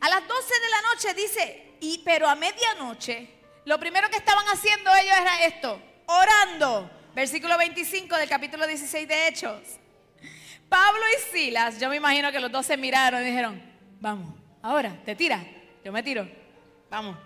A 0.00 0.08
las 0.08 0.26
12 0.26 0.54
de 0.54 0.70
la 0.70 0.82
noche 0.82 1.14
dice, 1.14 1.76
y 1.80 2.02
pero 2.04 2.28
a 2.28 2.34
medianoche, 2.34 3.28
lo 3.64 3.78
primero 3.78 4.08
que 4.10 4.16
estaban 4.16 4.46
haciendo 4.46 4.90
ellos 4.94 5.16
era 5.20 5.44
esto, 5.44 5.80
orando. 6.06 6.90
Versículo 7.14 7.58
25 7.58 8.16
del 8.16 8.28
capítulo 8.28 8.66
16 8.66 9.08
de 9.08 9.28
Hechos. 9.28 9.60
Pablo 10.68 11.00
y 11.16 11.32
Silas, 11.32 11.80
yo 11.80 11.88
me 11.88 11.96
imagino 11.96 12.30
que 12.30 12.40
los 12.40 12.52
dos 12.52 12.66
se 12.66 12.76
miraron 12.76 13.22
y 13.22 13.26
dijeron, 13.26 13.60
vamos, 14.00 14.34
ahora, 14.62 14.96
te 15.04 15.14
tira, 15.16 15.42
yo 15.84 15.92
me 15.92 16.02
tiro, 16.02 16.28
vamos. 16.90 17.16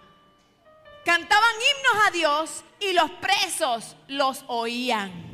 Cantaban 1.04 1.54
himnos 1.54 2.06
a 2.06 2.10
Dios 2.12 2.64
y 2.78 2.92
los 2.92 3.10
presos 3.12 3.96
los 4.06 4.44
oían. 4.46 5.31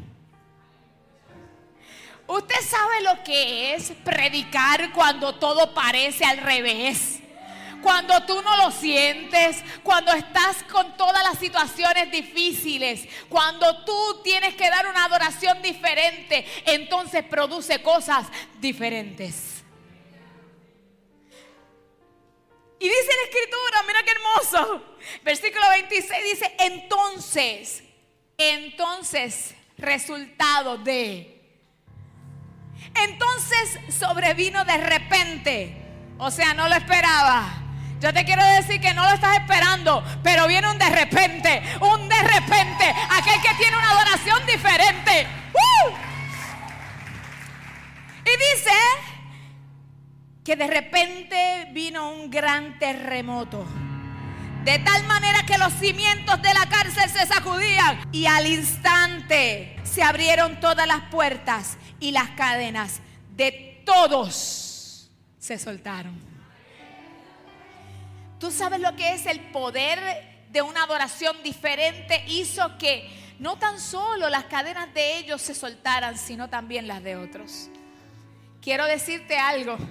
Usted 2.28 2.60
sabe 2.68 3.02
lo 3.02 3.24
que 3.24 3.74
es 3.74 3.92
predicar 4.04 4.92
cuando 4.92 5.34
todo 5.34 5.74
parece 5.74 6.24
al 6.24 6.38
revés 6.38 7.18
cuando 7.82 8.24
tú 8.26 8.42
no 8.42 8.56
lo 8.56 8.70
sientes, 8.70 9.62
cuando 9.82 10.12
estás 10.12 10.62
con 10.64 10.96
todas 10.96 11.22
las 11.22 11.38
situaciones 11.38 12.10
difíciles, 12.10 13.08
cuando 13.28 13.84
tú 13.84 14.20
tienes 14.22 14.54
que 14.54 14.68
dar 14.68 14.86
una 14.86 15.04
adoración 15.04 15.62
diferente, 15.62 16.46
entonces 16.66 17.24
produce 17.24 17.82
cosas 17.82 18.26
diferentes. 18.60 19.62
Y 22.80 22.88
dice 22.88 23.10
la 23.16 23.24
escritura, 23.24 23.82
mira 23.86 24.02
qué 24.04 24.10
hermoso. 24.12 24.82
Versículo 25.24 25.68
26 25.70 26.24
dice, 26.24 26.56
entonces, 26.58 27.82
entonces, 28.36 29.54
resultado 29.76 30.78
de... 30.78 31.37
Entonces 33.04 33.78
sobrevino 33.94 34.64
de 34.64 34.76
repente. 34.78 35.76
O 36.18 36.30
sea, 36.30 36.54
no 36.54 36.68
lo 36.68 36.74
esperaba. 36.74 37.64
Yo 38.00 38.12
te 38.12 38.24
quiero 38.24 38.44
decir 38.44 38.80
que 38.80 38.94
no 38.94 39.02
lo 39.04 39.14
estás 39.14 39.36
esperando, 39.38 40.04
pero 40.22 40.46
viene 40.46 40.70
un 40.70 40.78
de 40.78 40.88
repente, 40.88 41.62
un 41.80 42.08
de 42.08 42.22
repente, 42.22 42.94
aquel 43.10 43.40
que 43.42 43.54
tiene 43.56 43.76
una 43.76 43.90
adoración 43.90 44.46
diferente. 44.46 45.26
¡Uh! 45.52 45.90
Y 48.24 48.54
dice 48.54 48.70
que 50.44 50.54
de 50.54 50.66
repente 50.68 51.68
vino 51.72 52.10
un 52.10 52.30
gran 52.30 52.78
terremoto. 52.78 53.66
De 54.64 54.78
tal 54.80 55.04
manera 55.04 55.42
que 55.44 55.58
los 55.58 55.72
cimientos 55.74 56.40
de 56.40 56.54
la 56.54 56.66
cárcel 56.66 57.10
se 57.10 57.26
sacudían 57.26 58.00
y 58.12 58.26
al 58.26 58.46
instante 58.46 59.77
se 59.98 60.04
abrieron 60.04 60.60
todas 60.60 60.86
las 60.86 61.10
puertas 61.10 61.76
y 61.98 62.12
las 62.12 62.30
cadenas 62.30 63.00
de 63.34 63.82
todos 63.84 65.10
se 65.40 65.58
soltaron. 65.58 66.16
Tú 68.38 68.52
sabes 68.52 68.78
lo 68.78 68.94
que 68.94 69.14
es 69.14 69.26
el 69.26 69.40
poder 69.50 69.98
de 70.52 70.62
una 70.62 70.84
adoración 70.84 71.42
diferente. 71.42 72.22
Hizo 72.28 72.78
que 72.78 73.10
no 73.40 73.58
tan 73.58 73.80
solo 73.80 74.28
las 74.28 74.44
cadenas 74.44 74.94
de 74.94 75.18
ellos 75.18 75.42
se 75.42 75.52
soltaran, 75.52 76.16
sino 76.16 76.48
también 76.48 76.86
las 76.86 77.02
de 77.02 77.16
otros. 77.16 77.68
Quiero 78.62 78.84
decirte 78.86 79.36
algo. 79.36 79.76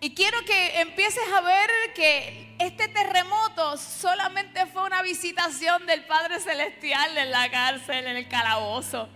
y 0.00 0.14
quiero 0.14 0.38
que 0.46 0.80
empieces 0.80 1.22
a 1.36 1.40
ver 1.42 1.70
que 1.94 2.56
este 2.58 2.88
terremoto 2.88 3.76
solamente 3.76 4.66
fue 4.66 4.84
una 4.84 5.02
visitación 5.02 5.86
del 5.86 6.04
Padre 6.06 6.40
Celestial 6.40 7.16
en 7.18 7.30
la 7.30 7.50
cárcel, 7.50 8.06
en 8.06 8.16
el 8.16 8.28
calabozo. 8.28 9.08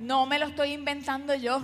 No 0.00 0.26
me 0.26 0.38
lo 0.38 0.46
estoy 0.46 0.72
inventando 0.72 1.34
yo 1.34 1.62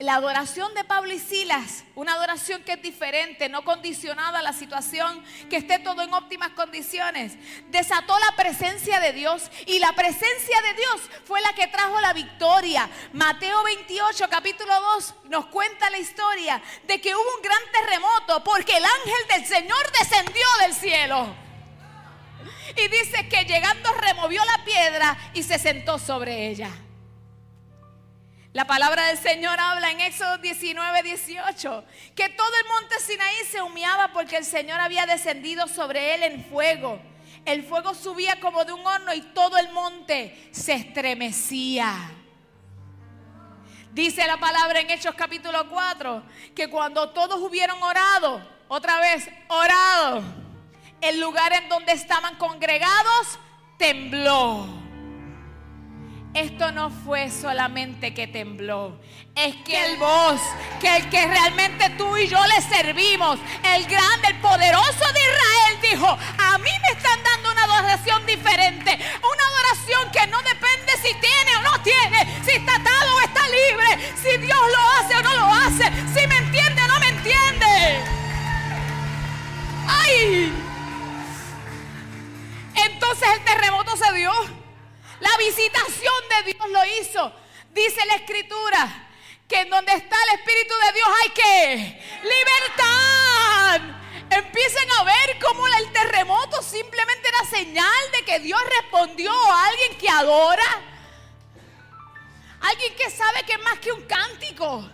la 0.00 0.14
adoración 0.14 0.72
de 0.72 0.82
Pablo 0.82 1.12
y 1.12 1.18
Silas, 1.18 1.84
una 1.94 2.14
adoración 2.14 2.62
que 2.64 2.72
es 2.72 2.82
diferente, 2.82 3.50
no 3.50 3.64
condicionada 3.64 4.38
a 4.38 4.42
la 4.42 4.54
situación, 4.54 5.22
que 5.50 5.58
esté 5.58 5.78
todo 5.78 6.00
en 6.00 6.14
óptimas 6.14 6.50
condiciones, 6.50 7.34
desató 7.68 8.18
la 8.18 8.34
presencia 8.34 8.98
de 8.98 9.12
Dios 9.12 9.50
y 9.66 9.78
la 9.78 9.92
presencia 9.92 10.62
de 10.62 10.74
Dios 10.74 11.02
fue 11.26 11.42
la 11.42 11.52
que 11.52 11.66
trajo 11.66 12.00
la 12.00 12.14
victoria. 12.14 12.88
Mateo 13.12 13.62
28, 13.62 14.24
capítulo 14.30 14.72
2, 14.94 15.14
nos 15.28 15.46
cuenta 15.46 15.90
la 15.90 15.98
historia 15.98 16.62
de 16.86 16.98
que 16.98 17.14
hubo 17.14 17.36
un 17.36 17.42
gran 17.42 17.62
terremoto 17.70 18.42
porque 18.42 18.78
el 18.78 18.84
ángel 18.84 19.28
del 19.34 19.46
Señor 19.46 19.92
descendió 19.98 20.46
del 20.62 20.74
cielo. 20.74 21.34
Y 22.74 22.88
dice 22.88 23.28
que 23.28 23.44
llegando 23.44 23.92
removió 23.92 24.42
la 24.46 24.64
piedra 24.64 25.18
y 25.34 25.42
se 25.42 25.58
sentó 25.58 25.98
sobre 25.98 26.48
ella. 26.48 26.70
La 28.52 28.64
palabra 28.64 29.06
del 29.06 29.18
Señor 29.18 29.60
habla 29.60 29.92
en 29.92 30.00
Éxodo 30.00 30.38
19, 30.38 31.04
18, 31.04 31.84
que 32.16 32.28
todo 32.30 32.50
el 32.56 32.68
monte 32.68 32.98
Sinaí 32.98 33.44
se 33.48 33.62
humeaba 33.62 34.12
porque 34.12 34.38
el 34.38 34.44
Señor 34.44 34.80
había 34.80 35.06
descendido 35.06 35.68
sobre 35.68 36.16
él 36.16 36.24
en 36.24 36.44
fuego. 36.46 37.00
El 37.44 37.62
fuego 37.62 37.94
subía 37.94 38.40
como 38.40 38.64
de 38.64 38.72
un 38.72 38.84
horno 38.84 39.14
y 39.14 39.22
todo 39.22 39.56
el 39.56 39.70
monte 39.70 40.48
se 40.50 40.72
estremecía. 40.72 41.94
Dice 43.92 44.26
la 44.26 44.38
palabra 44.38 44.80
en 44.80 44.90
Hechos 44.90 45.14
capítulo 45.14 45.68
4 45.68 46.24
que 46.52 46.68
cuando 46.68 47.10
todos 47.10 47.40
hubieron 47.40 47.80
orado, 47.80 48.44
otra 48.66 48.98
vez 48.98 49.28
orado, 49.46 50.24
el 51.00 51.20
lugar 51.20 51.52
en 51.52 51.68
donde 51.68 51.92
estaban 51.92 52.34
congregados 52.34 53.38
tembló. 53.78 54.89
Esto 56.34 56.70
no 56.70 56.90
fue 56.90 57.28
solamente 57.28 58.14
que 58.14 58.28
tembló, 58.28 58.96
es 59.34 59.56
que 59.64 59.84
el 59.84 59.98
voz, 59.98 60.40
que 60.80 60.96
el 60.96 61.10
que 61.10 61.26
realmente 61.26 61.90
tú 61.98 62.16
y 62.16 62.28
yo 62.28 62.38
le 62.46 62.60
servimos, 62.62 63.40
el 63.64 63.84
grande, 63.86 64.28
el 64.28 64.38
poderoso 64.38 65.12
de 65.12 65.20
Israel 65.20 65.78
dijo, 65.90 66.06
a 66.06 66.58
mí 66.58 66.70
me 66.82 66.96
están 66.96 67.18
dando 67.24 67.50
una 67.50 67.64
adoración 67.64 68.24
diferente, 68.26 68.92
una 68.92 69.44
adoración 69.44 70.10
que 70.12 70.26
no 70.28 70.40
depende 70.42 70.92
si 71.02 71.14
tiene 71.14 71.56
o 71.58 71.62
no 71.62 71.82
tiene, 71.82 72.42
si 72.44 72.52
está 72.52 72.76
atado 72.76 73.16
o 73.16 73.20
está 73.22 73.42
libre, 73.48 74.12
si 74.22 74.38
Dios 74.38 74.58
lo 74.58 74.90
hace 74.90 75.16
o 75.16 75.22
no 75.22 75.34
lo 75.34 75.46
hace, 75.46 75.84
si 76.14 76.26
me 76.28 76.36
entiende 76.36 76.82
o 76.82 76.86
no 76.86 77.00
me 77.00 77.08
entiende. 77.08 78.00
¡Ay! 79.88 80.52
Entonces 82.86 83.28
el 83.34 83.44
terremoto 83.44 83.96
se 83.96 84.12
dio. 84.12 84.59
Visitación 85.40 86.14
de 86.28 86.52
Dios 86.52 86.68
lo 86.68 86.84
hizo. 86.84 87.32
Dice 87.70 88.04
la 88.04 88.16
escritura 88.16 89.08
que 89.48 89.60
en 89.60 89.70
donde 89.70 89.92
está 89.94 90.16
el 90.24 90.38
Espíritu 90.38 90.74
de 90.74 90.92
Dios 90.92 91.08
hay 91.22 91.28
que 91.30 92.02
libertad. 92.22 93.80
Empiecen 94.30 94.92
a 94.92 95.04
ver 95.04 95.38
cómo 95.40 95.66
el 95.66 95.92
terremoto 95.92 96.60
simplemente 96.62 97.28
era 97.28 97.44
señal 97.46 98.12
de 98.12 98.24
que 98.26 98.40
Dios 98.40 98.60
respondió 98.80 99.32
a 99.32 99.66
alguien 99.68 99.96
que 99.96 100.10
adora. 100.10 100.82
Alguien 102.60 102.94
que 102.94 103.08
sabe 103.10 103.42
que 103.44 103.54
es 103.54 103.62
más 103.62 103.78
que 103.78 103.92
un 103.92 104.02
cántico. 104.02 104.90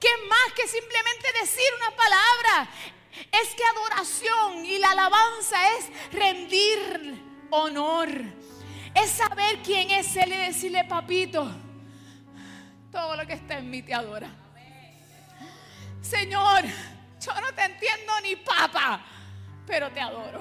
Que 0.00 0.08
es 0.08 0.28
más 0.28 0.52
que 0.56 0.66
simplemente 0.66 1.32
decir 1.40 1.68
una 1.76 1.94
palabra. 1.94 2.68
Es 3.30 3.54
que 3.54 3.64
adoración 3.64 4.66
y 4.66 4.78
la 4.80 4.90
alabanza 4.90 5.70
es 5.76 6.12
rendir 6.12 7.22
honor. 7.50 8.45
Es 8.96 9.10
saber 9.10 9.58
quién 9.62 9.90
es 9.90 10.16
Él 10.16 10.32
y 10.32 10.36
decirle, 10.38 10.82
papito, 10.84 11.46
todo 12.90 13.14
lo 13.14 13.26
que 13.26 13.34
está 13.34 13.58
en 13.58 13.68
mí 13.68 13.82
te 13.82 13.92
adora. 13.92 14.30
Señor, 16.00 16.64
yo 16.64 17.40
no 17.42 17.52
te 17.52 17.64
entiendo 17.64 18.12
ni 18.22 18.36
papa, 18.36 19.04
pero 19.66 19.90
te 19.90 20.00
adoro. 20.00 20.40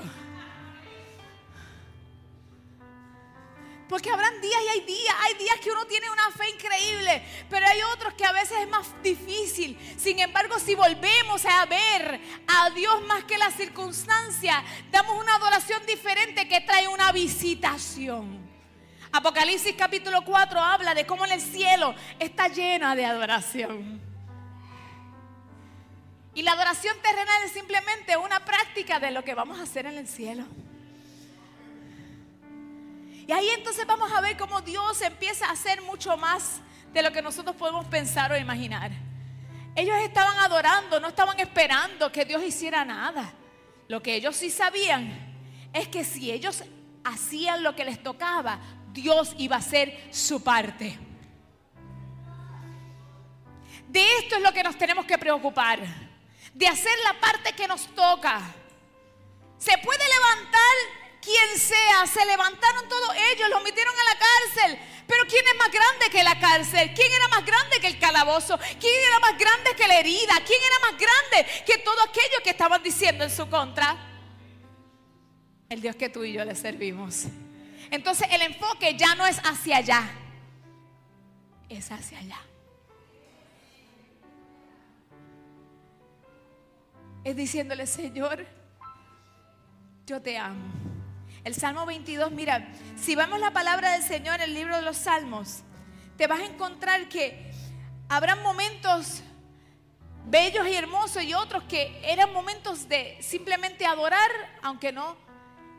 Porque 3.90 4.10
habrán 4.10 4.40
días 4.40 4.62
y 4.66 4.70
hay 4.70 4.82
días, 4.86 5.16
hay 5.20 5.34
días 5.34 5.60
que 5.62 5.72
uno 5.72 5.86
tiene 5.86 6.10
una 6.10 6.32
fe 6.32 6.50
increíble, 6.50 7.24
pero 7.50 7.68
hay 7.68 7.82
otros 7.94 8.14
que 8.14 8.26
a 8.26 8.32
veces 8.32 8.58
es 8.62 8.70
más 8.70 8.88
difícil. 9.04 9.78
Sin 9.98 10.18
embargo, 10.20 10.58
si 10.60 10.76
volvemos 10.76 11.46
a 11.46 11.66
ver 11.66 12.22
a 12.48 12.70
Dios 12.70 13.06
más 13.06 13.26
que 13.26 13.38
la 13.38 13.52
circunstancia, 13.52 14.64
damos 14.92 15.22
una 15.22 15.36
adoración 15.36 15.86
diferente 15.86 16.48
que 16.48 16.62
trae 16.62 16.88
una 16.88 17.12
visitación. 17.12 18.45
Apocalipsis 19.16 19.76
capítulo 19.78 20.24
4 20.26 20.60
habla 20.60 20.94
de 20.94 21.06
cómo 21.06 21.24
en 21.24 21.32
el 21.32 21.40
cielo 21.40 21.96
está 22.20 22.50
llena 22.50 22.98
de 22.98 23.06
adoración. 23.06 24.02
Y 26.34 26.42
la 26.42 26.52
adoración 26.52 26.98
terrenal 27.02 27.44
es 27.46 27.54
simplemente 27.54 28.18
una 28.18 28.44
práctica 28.44 29.00
de 29.00 29.12
lo 29.12 29.24
que 29.24 29.34
vamos 29.34 29.58
a 29.58 29.64
hacer 29.64 29.86
en 29.86 29.98
el 29.98 30.10
cielo. 30.10 30.44
Y 33.26 33.32
ahí 33.32 33.48
entonces 33.56 33.88
vamos 33.88 34.12
a 34.12 34.20
ver 34.20 34.36
cómo 34.36 34.60
Dios 34.60 35.02
empieza 35.02 35.46
a 35.46 35.52
hacer 35.52 35.82
mucho 35.82 36.18
más 36.18 36.60
de 36.92 37.02
lo 37.02 37.14
que 37.14 37.22
nosotros 37.22 37.56
podemos 37.56 37.86
pensar 37.86 38.34
o 38.34 38.38
imaginar. 38.38 38.92
Ellos 39.78 39.96
estaban 40.00 40.38
adorando, 40.40 41.00
no 41.00 41.08
estaban 41.08 41.40
esperando 41.40 42.12
que 42.12 42.26
Dios 42.26 42.44
hiciera 42.44 42.84
nada. 42.84 43.32
Lo 43.88 44.04
que 44.04 44.16
ellos 44.16 44.36
sí 44.36 44.50
sabían 44.50 45.38
es 45.72 45.88
que 45.88 46.04
si 46.04 46.32
ellos 46.32 46.66
hacían 47.06 47.64
lo 47.64 47.78
que 47.78 47.86
les 47.86 48.04
tocaba, 48.04 48.60
Dios 48.96 49.36
iba 49.38 49.58
a 49.58 49.60
hacer 49.60 50.08
su 50.10 50.42
parte. 50.42 50.98
De 53.90 54.18
esto 54.20 54.38
es 54.38 54.42
lo 54.42 54.54
que 54.54 54.64
nos 54.64 54.78
tenemos 54.78 55.06
que 55.06 55.18
preocupar, 55.18 55.80
de 56.54 56.68
hacer 56.68 56.98
la 57.04 57.20
parte 57.20 57.54
que 57.54 57.68
nos 57.68 57.88
toca. 57.94 58.42
Se 59.58 59.78
puede 59.80 60.04
levantar 60.08 60.76
quien 61.22 61.60
sea, 61.60 62.08
se 62.08 62.26
levantaron 62.26 62.88
todos 62.88 63.10
ellos, 63.34 63.50
los 63.50 63.64
metieron 63.64 63.94
a 63.94 64.14
la 64.14 64.20
cárcel. 64.20 64.80
Pero 65.08 65.26
¿quién 65.28 65.46
es 65.46 65.58
más 65.58 65.72
grande 65.72 66.10
que 66.10 66.24
la 66.24 66.40
cárcel? 66.40 66.94
¿Quién 66.96 67.12
era 67.12 67.28
más 67.28 67.46
grande 67.46 67.80
que 67.82 67.88
el 67.88 68.00
calabozo? 68.00 68.58
¿Quién 68.80 69.04
era 69.08 69.20
más 69.20 69.38
grande 69.38 69.76
que 69.76 69.88
la 69.88 70.00
herida? 70.00 70.34
¿Quién 70.46 70.60
era 70.64 70.92
más 70.92 71.00
grande 71.00 71.64
que 71.66 71.78
todo 71.80 72.02
aquello 72.02 72.44
que 72.44 72.52
estaban 72.52 72.82
diciendo 72.82 73.26
en 73.26 73.30
su 73.30 73.50
contra? 73.50 73.98
El 75.68 75.82
Dios 75.82 75.96
que 75.96 76.10
tú 76.10 76.24
y 76.24 76.34
yo 76.34 76.46
le 76.46 76.56
servimos. 76.56 77.26
Entonces 77.92 78.28
el 78.32 78.42
enfoque 78.42 78.96
ya 78.98 79.16
no 79.16 79.26
es 79.26 79.40
hacia 79.44 79.78
allá, 79.78 80.04
es 81.70 81.92
hacia 81.92 82.20
allá. 82.20 82.40
Es 87.24 87.36
diciéndole, 87.36 87.88
Señor, 87.88 88.46
yo 90.06 90.22
te 90.22 90.38
amo. 90.38 90.64
El 91.44 91.56
Salmo 91.56 91.86
22, 91.86 92.32
mira, 92.32 92.68
si 92.96 93.16
vemos 93.16 93.40
la 93.40 93.52
palabra 93.52 93.94
del 93.94 94.04
Señor 94.04 94.36
en 94.36 94.42
el 94.42 94.54
libro 94.54 94.76
de 94.76 94.82
los 94.82 94.98
Salmos, 94.98 95.62
te 96.18 96.28
vas 96.28 96.40
a 96.40 96.46
encontrar 96.46 97.08
que 97.10 97.52
habrán 98.10 98.42
momentos 98.42 99.22
bellos 100.28 100.68
y 100.68 100.74
hermosos 100.74 101.24
y 101.24 101.34
otros 101.34 101.64
que 101.64 102.00
eran 102.04 102.34
momentos 102.34 102.88
de 102.88 103.18
simplemente 103.22 103.86
adorar, 103.86 104.30
aunque 104.62 104.92
no 104.92 105.16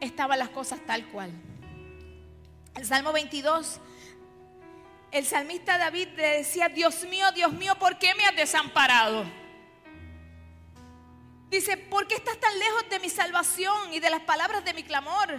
estaban 0.00 0.38
las 0.38 0.50
cosas 0.50 0.80
tal 0.86 1.06
cual. 1.08 1.32
El 2.76 2.84
Salmo 2.84 3.12
22, 3.12 3.80
el 5.10 5.24
salmista 5.24 5.78
David 5.78 6.08
le 6.16 6.38
decía, 6.38 6.68
Dios 6.68 7.04
mío, 7.04 7.32
Dios 7.32 7.52
mío, 7.52 7.74
¿por 7.78 7.98
qué 7.98 8.14
me 8.14 8.26
has 8.26 8.36
desamparado? 8.36 9.24
Dice, 11.48 11.78
¿por 11.78 12.06
qué 12.06 12.16
estás 12.16 12.38
tan 12.38 12.58
lejos 12.58 12.88
de 12.90 12.98
mi 13.00 13.08
salvación 13.08 13.94
y 13.94 14.00
de 14.00 14.10
las 14.10 14.20
palabras 14.22 14.62
de 14.62 14.74
mi 14.74 14.82
clamor? 14.82 15.38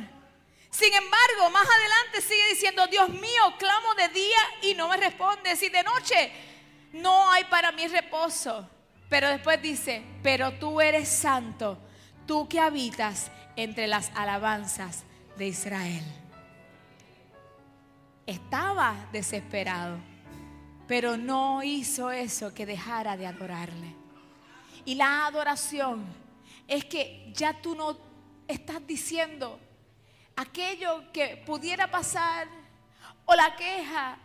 Sin 0.71 0.91
embargo, 0.93 1.49
más 1.51 1.67
adelante 1.67 2.21
sigue 2.21 2.49
diciendo, 2.49 2.87
Dios 2.87 3.09
mío, 3.09 3.53
clamo 3.59 3.93
de 3.95 4.09
día 4.09 4.39
y 4.63 4.73
no 4.73 4.87
me 4.87 4.97
respondes 4.97 5.61
y 5.61 5.69
de 5.69 5.83
noche 5.83 6.31
no 6.93 7.29
hay 7.31 7.43
para 7.45 7.71
mí 7.71 7.87
reposo. 7.87 8.67
Pero 9.09 9.29
después 9.29 9.61
dice, 9.61 10.03
pero 10.23 10.53
tú 10.53 10.81
eres 10.81 11.07
santo, 11.07 11.77
tú 12.25 12.49
que 12.49 12.59
habitas 12.59 13.31
entre 13.55 13.87
las 13.87 14.11
alabanzas 14.15 15.03
de 15.37 15.47
Israel. 15.47 16.03
Estaba 18.27 19.07
desesperado, 19.11 19.97
pero 20.87 21.17
no 21.17 21.63
hizo 21.63 22.11
eso 22.11 22.53
que 22.53 22.67
dejara 22.67 23.17
de 23.17 23.25
adorarle. 23.25 23.95
Y 24.85 24.95
la 24.95 25.25
adoración 25.25 26.05
es 26.67 26.85
que 26.85 27.31
ya 27.33 27.59
tú 27.61 27.73
no 27.73 27.97
estás 28.47 28.85
diciendo, 28.85 29.59
aquello 30.35 31.11
que 31.11 31.41
pudiera 31.45 31.89
pasar, 31.89 32.47
o 33.25 33.33
la 33.33 33.55
queja, 33.55 34.17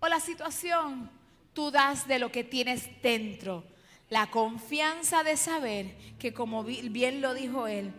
o 0.00 0.08
la 0.08 0.18
situación, 0.18 1.10
tú 1.52 1.70
das 1.70 2.08
de 2.08 2.18
lo 2.18 2.32
que 2.32 2.44
tienes 2.44 2.88
dentro. 3.02 3.64
La 4.10 4.30
confianza 4.30 5.22
de 5.22 5.36
saber 5.36 5.96
que 6.18 6.34
como 6.34 6.64
bien 6.64 7.20
lo 7.20 7.34
dijo 7.34 7.66
él, 7.66 7.92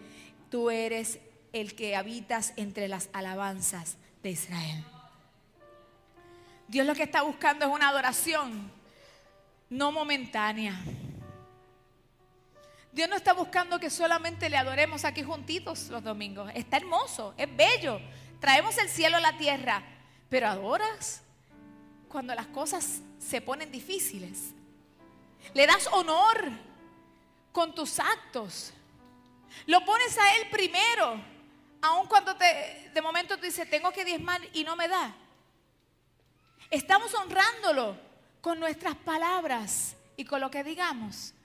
tú 0.49 0.69
eres 0.69 1.19
el 1.53 1.75
que 1.75 1.95
habitas 1.95 2.53
entre 2.55 2.87
las 2.87 3.09
alabanzas 3.13 3.97
de 4.21 4.31
Israel. 4.31 4.85
Dios 6.73 6.87
lo 6.87 6.95
que 6.95 7.03
está 7.03 7.21
buscando 7.21 7.65
es 7.65 7.71
una 7.71 7.89
adoración, 7.89 8.71
no 9.69 9.91
momentánea. 9.91 10.75
Dios 12.91 13.07
no 13.07 13.15
está 13.15 13.33
buscando 13.33 13.79
que 13.79 13.91
solamente 13.91 14.49
le 14.49 14.57
adoremos 14.57 15.05
aquí 15.05 15.21
juntitos 15.21 15.89
los 15.89 16.03
domingos. 16.03 16.51
Está 16.55 16.77
hermoso, 16.77 17.35
es 17.37 17.55
bello. 17.55 18.01
Traemos 18.39 18.75
el 18.79 18.89
cielo 18.89 19.17
a 19.17 19.19
la 19.19 19.37
tierra. 19.37 19.83
Pero 20.29 20.47
adoras 20.47 21.21
cuando 22.09 22.33
las 22.33 22.47
cosas 22.47 23.01
se 23.19 23.39
ponen 23.39 23.71
difíciles. 23.71 24.55
Le 25.53 25.67
das 25.67 25.85
honor 25.91 26.49
con 27.51 27.75
tus 27.75 27.99
actos. 27.99 28.73
Lo 29.67 29.85
pones 29.85 30.17
a 30.17 30.37
Él 30.37 30.47
primero. 30.49 31.21
Aun 31.83 32.07
cuando 32.07 32.35
te, 32.35 32.89
de 32.91 33.01
momento 33.03 33.37
tú 33.37 33.45
dices, 33.45 33.69
tengo 33.69 33.91
que 33.91 34.03
diezmar 34.03 34.41
y 34.53 34.63
no 34.63 34.75
me 34.75 34.87
da. 34.87 35.15
Estamos 36.73 37.13
honrándolo 37.13 37.95
con 38.41 38.59
nuestras 38.59 38.95
palabras 38.95 39.95
y 40.17 40.25
con 40.25 40.41
lo 40.41 40.49
que 40.49 40.63
digamos. 40.63 41.35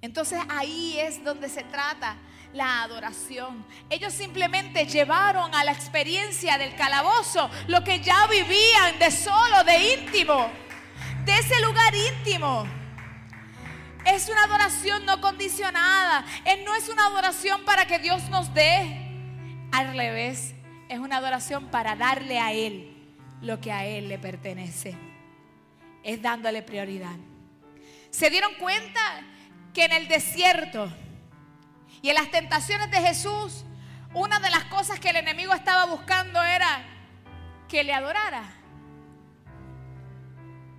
Entonces 0.00 0.40
ahí 0.48 0.98
es 0.98 1.22
donde 1.22 1.50
se 1.50 1.64
trata 1.64 2.16
la 2.54 2.82
adoración. 2.82 3.62
Ellos 3.90 4.14
simplemente 4.14 4.86
llevaron 4.86 5.54
a 5.54 5.64
la 5.64 5.72
experiencia 5.72 6.56
del 6.56 6.74
calabozo 6.76 7.50
lo 7.66 7.84
que 7.84 8.00
ya 8.00 8.26
vivían 8.26 8.98
de 8.98 9.10
solo, 9.10 9.64
de 9.64 10.00
íntimo, 10.00 10.50
de 11.26 11.32
ese 11.38 11.60
lugar 11.60 11.94
íntimo. 11.94 12.66
Es 14.06 14.30
una 14.30 14.44
adoración 14.44 15.04
no 15.04 15.20
condicionada. 15.20 16.24
no 16.64 16.74
es 16.74 16.88
una 16.88 17.04
adoración 17.04 17.66
para 17.66 17.86
que 17.86 17.98
Dios 17.98 18.26
nos 18.30 18.54
dé. 18.54 19.12
Al 19.72 19.94
revés, 19.94 20.54
es 20.88 20.98
una 21.00 21.18
adoración 21.18 21.66
para 21.66 21.96
darle 21.96 22.38
a 22.38 22.54
Él 22.54 22.94
lo 23.40 23.60
que 23.60 23.72
a 23.72 23.84
Él 23.84 24.08
le 24.08 24.18
pertenece. 24.18 24.96
Es 26.02 26.20
dándole 26.22 26.62
prioridad. 26.62 27.16
¿Se 28.10 28.30
dieron 28.30 28.54
cuenta 28.54 29.00
que 29.74 29.84
en 29.84 29.92
el 29.92 30.08
desierto 30.08 30.90
y 32.00 32.08
en 32.08 32.14
las 32.14 32.30
tentaciones 32.30 32.90
de 32.90 32.98
Jesús, 32.98 33.64
una 34.14 34.38
de 34.40 34.50
las 34.50 34.64
cosas 34.64 34.98
que 34.98 35.10
el 35.10 35.16
enemigo 35.16 35.52
estaba 35.52 35.84
buscando 35.86 36.42
era 36.42 36.82
que 37.68 37.84
le 37.84 37.92
adorara? 37.92 38.44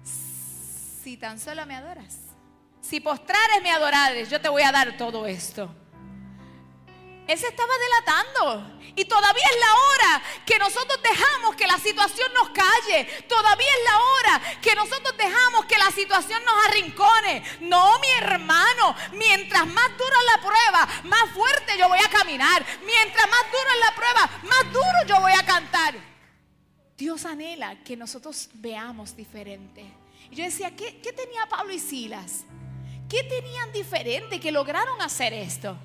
Si 0.04 1.18
tan 1.18 1.40
solo 1.40 1.66
me 1.66 1.76
adoras. 1.76 2.20
Si 2.82 3.00
postrares 3.00 3.62
me 3.62 3.72
adorares, 3.72 4.30
yo 4.30 4.42
te 4.42 4.50
voy 4.50 4.64
a 4.64 4.72
dar 4.72 4.98
todo 4.98 5.28
esto. 5.28 5.74
Él 7.30 7.38
se 7.38 7.48
estaba 7.48 7.72
delatando. 7.78 8.80
Y 8.96 9.06
todavía 9.06 9.44
es 9.52 9.60
la 9.60 9.74
hora 9.76 10.24
que 10.48 10.58
nosotros 10.58 11.00
dejamos 11.04 11.56
que 11.56 11.68
la 11.68 11.78
situación 11.78 12.34
nos 12.34 12.50
calle. 12.50 13.06
Todavía 13.28 13.68
es 13.68 13.84
la 13.86 14.00
hora 14.00 14.60
que 14.60 14.74
nosotros 14.74 15.16
dejamos 15.16 15.66
que 15.66 15.78
la 15.78 15.92
situación 15.92 16.44
nos 16.44 16.56
arrincone. 16.66 17.44
No, 17.60 18.00
mi 18.00 18.08
hermano. 18.18 18.96
Mientras 19.14 19.68
más 19.68 19.96
dura 19.96 20.18
la 20.32 20.42
prueba, 20.42 20.90
más 21.04 21.30
fuerte 21.36 21.78
yo 21.78 21.88
voy 21.88 22.00
a 22.00 22.10
caminar. 22.10 22.66
Mientras 22.84 23.30
más 23.30 23.44
dura 23.52 23.76
la 23.76 23.96
prueba, 23.96 24.30
más 24.50 24.74
duro 24.74 25.06
yo 25.08 25.22
voy 25.22 25.34
a 25.34 25.46
cantar. 25.46 25.94
Dios 26.98 27.26
anhela 27.26 27.84
que 27.84 27.96
nosotros 27.96 28.50
veamos 28.56 29.16
diferente. 29.16 29.86
Y 30.32 30.36
yo 30.36 30.44
decía, 30.44 30.76
¿qué, 30.76 31.00
qué 31.00 31.14
tenía 31.14 31.46
Pablo 31.46 31.74
y 31.74 31.80
Silas? 31.80 32.44
¿Qué 33.08 33.24
tenían 33.24 33.72
diferente 33.72 34.40
que 34.40 34.52
lograron 34.52 35.00
hacer 35.04 35.32
esto? 35.32 35.78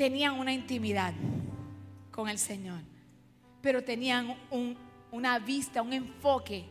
Tenían 0.00 0.40
una 0.40 0.50
intimidad 0.50 1.12
con 2.10 2.30
el 2.30 2.38
Señor, 2.38 2.80
pero 3.60 3.84
tenían 3.84 4.34
una 5.12 5.38
vista, 5.38 5.82
un 5.82 5.92
enfoque 5.92 6.64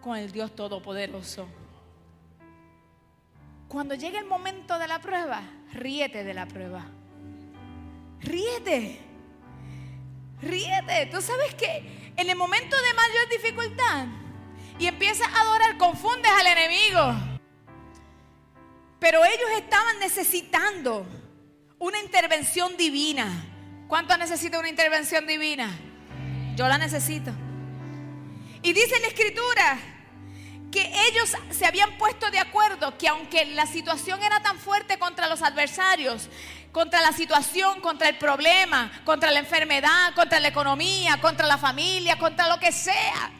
con 0.00 0.16
el 0.16 0.32
Dios 0.32 0.56
Todopoderoso. 0.56 1.46
Cuando 3.68 3.94
llegue 3.94 4.16
el 4.16 4.24
momento 4.24 4.78
de 4.78 4.88
la 4.88 5.02
prueba, 5.02 5.42
ríete 5.74 6.24
de 6.24 6.32
la 6.32 6.46
prueba. 6.46 6.86
Ríete. 8.20 8.98
Ríete. 10.40 11.10
Tú 11.12 11.20
sabes 11.20 11.54
que 11.54 12.12
en 12.16 12.30
el 12.30 12.36
momento 12.36 12.74
de 12.74 12.94
mayor 12.94 13.28
dificultad 13.30 14.06
y 14.78 14.86
empiezas 14.86 15.28
a 15.28 15.42
adorar, 15.42 15.76
confundes 15.76 16.32
al 16.40 16.46
enemigo. 16.46 17.14
Pero 18.98 19.22
ellos 19.26 19.50
estaban 19.58 19.98
necesitando 19.98 21.04
una 21.82 21.98
intervención 21.98 22.76
divina. 22.76 23.44
¿Cuánto 23.88 24.16
necesita 24.16 24.60
una 24.60 24.68
intervención 24.68 25.26
divina? 25.26 25.68
Yo 26.54 26.68
la 26.68 26.78
necesito. 26.78 27.32
Y 28.62 28.72
dice 28.72 29.00
la 29.00 29.08
escritura 29.08 29.80
que 30.70 30.92
ellos 31.08 31.32
se 31.50 31.66
habían 31.66 31.98
puesto 31.98 32.30
de 32.30 32.38
acuerdo 32.38 32.96
que 32.96 33.08
aunque 33.08 33.46
la 33.46 33.66
situación 33.66 34.22
era 34.22 34.40
tan 34.42 34.60
fuerte 34.60 35.00
contra 35.00 35.26
los 35.26 35.42
adversarios, 35.42 36.28
contra 36.70 37.00
la 37.00 37.10
situación, 37.10 37.80
contra 37.80 38.08
el 38.08 38.16
problema, 38.16 39.02
contra 39.04 39.32
la 39.32 39.40
enfermedad, 39.40 40.14
contra 40.14 40.38
la 40.38 40.48
economía, 40.48 41.20
contra 41.20 41.48
la 41.48 41.58
familia, 41.58 42.16
contra 42.16 42.46
lo 42.46 42.60
que 42.60 42.70
sea, 42.70 43.32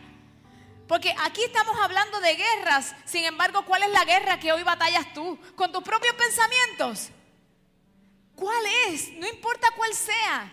porque 0.88 1.14
aquí 1.24 1.44
estamos 1.44 1.76
hablando 1.80 2.18
de 2.18 2.34
guerras. 2.34 2.96
Sin 3.04 3.24
embargo, 3.24 3.64
¿cuál 3.64 3.84
es 3.84 3.90
la 3.90 4.04
guerra 4.04 4.40
que 4.40 4.52
hoy 4.52 4.64
batallas 4.64 5.14
tú? 5.14 5.38
¿Con 5.54 5.70
tus 5.70 5.84
propios 5.84 6.14
pensamientos? 6.16 7.12
¿Cuál 8.42 8.64
es? 8.88 9.12
No 9.12 9.28
importa 9.28 9.68
cuál 9.76 9.94
sea. 9.94 10.52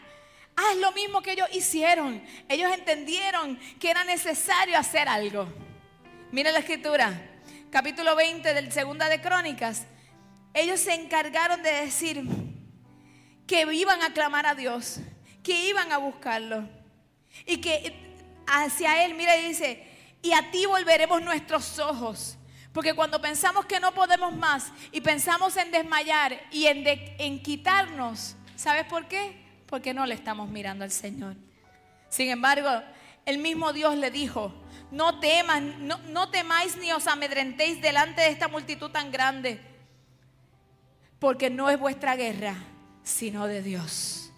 Haz 0.56 0.78
lo 0.78 0.92
mismo 0.92 1.24
que 1.24 1.32
ellos 1.32 1.48
hicieron. 1.52 2.24
Ellos 2.48 2.72
entendieron 2.72 3.58
que 3.80 3.90
era 3.90 4.04
necesario 4.04 4.78
hacer 4.78 5.10
algo. 5.10 5.52
Mira 6.32 6.52
la 6.52 6.60
escritura, 6.60 7.12
capítulo 7.72 8.16
20 8.16 8.54
del 8.54 8.72
Segunda 8.72 9.10
de 9.10 9.20
Crónicas. 9.20 9.88
Ellos 10.54 10.80
se 10.80 10.94
encargaron 10.94 11.64
de 11.64 11.72
decir 11.72 12.24
que 13.48 13.64
iban 13.74 14.04
a 14.04 14.14
clamar 14.14 14.46
a 14.46 14.54
Dios, 14.54 15.00
que 15.42 15.68
iban 15.68 15.92
a 15.92 15.98
buscarlo. 15.98 16.70
Y 17.48 17.58
que 17.58 18.16
hacia 18.46 19.04
Él, 19.04 19.16
mira, 19.16 19.34
dice, 19.34 19.84
y 20.22 20.34
a 20.34 20.52
ti 20.52 20.68
volveremos 20.68 21.24
nuestros 21.24 21.80
ojos. 21.80 22.38
Porque 22.80 22.94
cuando 22.94 23.20
pensamos 23.20 23.66
que 23.66 23.78
no 23.78 23.94
podemos 23.94 24.34
más 24.34 24.72
y 24.94 25.02
pensamos 25.02 25.58
en 25.58 25.70
desmayar 25.70 26.40
y 26.50 26.68
en, 26.68 26.86
en 26.88 27.44
quitarnos, 27.44 28.38
¿sabes 28.56 28.86
por 28.86 29.10
qué? 29.10 29.36
Porque 29.66 29.94
no 29.94 30.06
le 30.06 30.16
estamos 30.16 30.48
mirando 30.48 30.86
al 30.86 30.92
Señor. 30.92 31.36
Sin 32.08 32.30
embargo, 32.30 32.70
el 33.26 33.38
mismo 33.40 33.74
Dios 33.74 33.98
le 33.98 34.12
dijo, 34.12 34.54
no 34.92 35.20
teman, 35.20 35.90
no, 35.90 35.98
no 36.08 36.30
temáis 36.30 36.78
ni 36.78 36.90
os 36.94 37.08
amedrentéis 37.08 37.82
delante 37.82 38.22
de 38.22 38.30
esta 38.30 38.48
multitud 38.48 38.90
tan 38.90 39.12
grande, 39.12 39.60
porque 41.20 41.50
no 41.50 41.70
es 41.70 41.78
vuestra 41.78 42.16
guerra, 42.16 42.56
sino 43.04 43.46
de 43.46 43.62
Dios. 43.62 44.32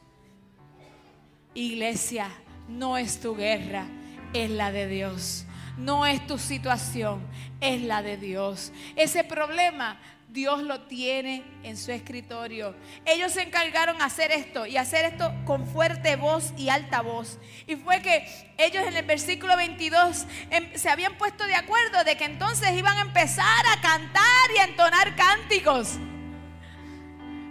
Iglesia, 1.53 2.27
no 2.67 2.97
es 2.97 3.21
tu 3.21 3.35
guerra, 3.35 3.85
es 4.33 4.49
la 4.49 4.71
de 4.71 4.87
Dios. 4.87 5.45
No 5.77 6.05
es 6.05 6.25
tu 6.27 6.37
situación, 6.37 7.25
es 7.59 7.81
la 7.81 8.01
de 8.01 8.17
Dios. 8.17 8.71
Ese 8.95 9.23
problema 9.23 9.99
Dios 10.31 10.63
lo 10.63 10.81
tiene 10.83 11.43
en 11.63 11.75
su 11.75 11.91
escritorio. 11.91 12.73
Ellos 13.05 13.33
se 13.33 13.41
encargaron 13.41 13.97
de 13.97 14.05
hacer 14.05 14.31
esto 14.31 14.65
y 14.65 14.77
hacer 14.77 15.03
esto 15.03 15.33
con 15.43 15.67
fuerte 15.67 16.15
voz 16.15 16.53
y 16.57 16.69
alta 16.69 17.01
voz. 17.01 17.37
Y 17.67 17.75
fue 17.75 18.01
que 18.01 18.25
ellos 18.57 18.85
en 18.87 18.95
el 18.95 19.05
versículo 19.05 19.57
22 19.57 20.25
em, 20.49 20.73
se 20.75 20.89
habían 20.89 21.17
puesto 21.17 21.45
de 21.45 21.55
acuerdo 21.55 22.05
de 22.05 22.15
que 22.15 22.23
entonces 22.23 22.71
iban 22.71 22.97
a 22.97 23.01
empezar 23.01 23.65
a 23.75 23.81
cantar 23.81 24.51
y 24.55 24.59
a 24.59 24.63
entonar 24.63 25.15
cánticos. 25.17 25.97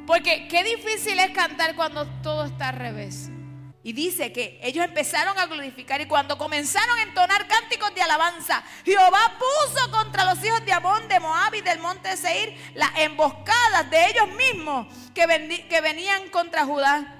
Porque 0.07 0.49
qué 0.49 0.65
difícil 0.65 1.19
es 1.19 1.33
cantar 1.33 1.77
cuando 1.77 2.07
todo 2.23 2.47
está 2.47 2.71
al 2.71 2.77
revés. 2.77 3.31
Y 3.83 3.95
dice 3.95 4.31
que 4.31 4.61
ellos 4.63 4.85
empezaron 4.85 5.39
a 5.39 5.47
glorificar 5.47 6.03
y 6.03 6.07
cuando 6.07 6.37
comenzaron 6.37 6.99
a 6.99 7.03
entonar 7.03 7.49
cánticos 7.49 7.95
de 7.95 8.03
alabanza, 8.03 8.63
Jehová 8.85 9.39
puso 9.39 9.91
contra 9.91 10.25
los 10.25 10.45
hijos 10.45 10.63
de 10.67 10.73
Amón, 10.73 11.09
de 11.09 11.19
Moab 11.19 11.55
y 11.55 11.63
del 11.63 11.79
monte 11.79 12.11
de 12.11 12.17
Seir 12.19 12.73
las 12.75 12.91
emboscadas 12.99 13.91
de 13.91 14.07
ellos 14.11 14.29
mismos 14.33 14.87
que, 15.15 15.67
que 15.69 15.81
venían 15.81 16.29
contra 16.29 16.67
Judá. 16.67 17.17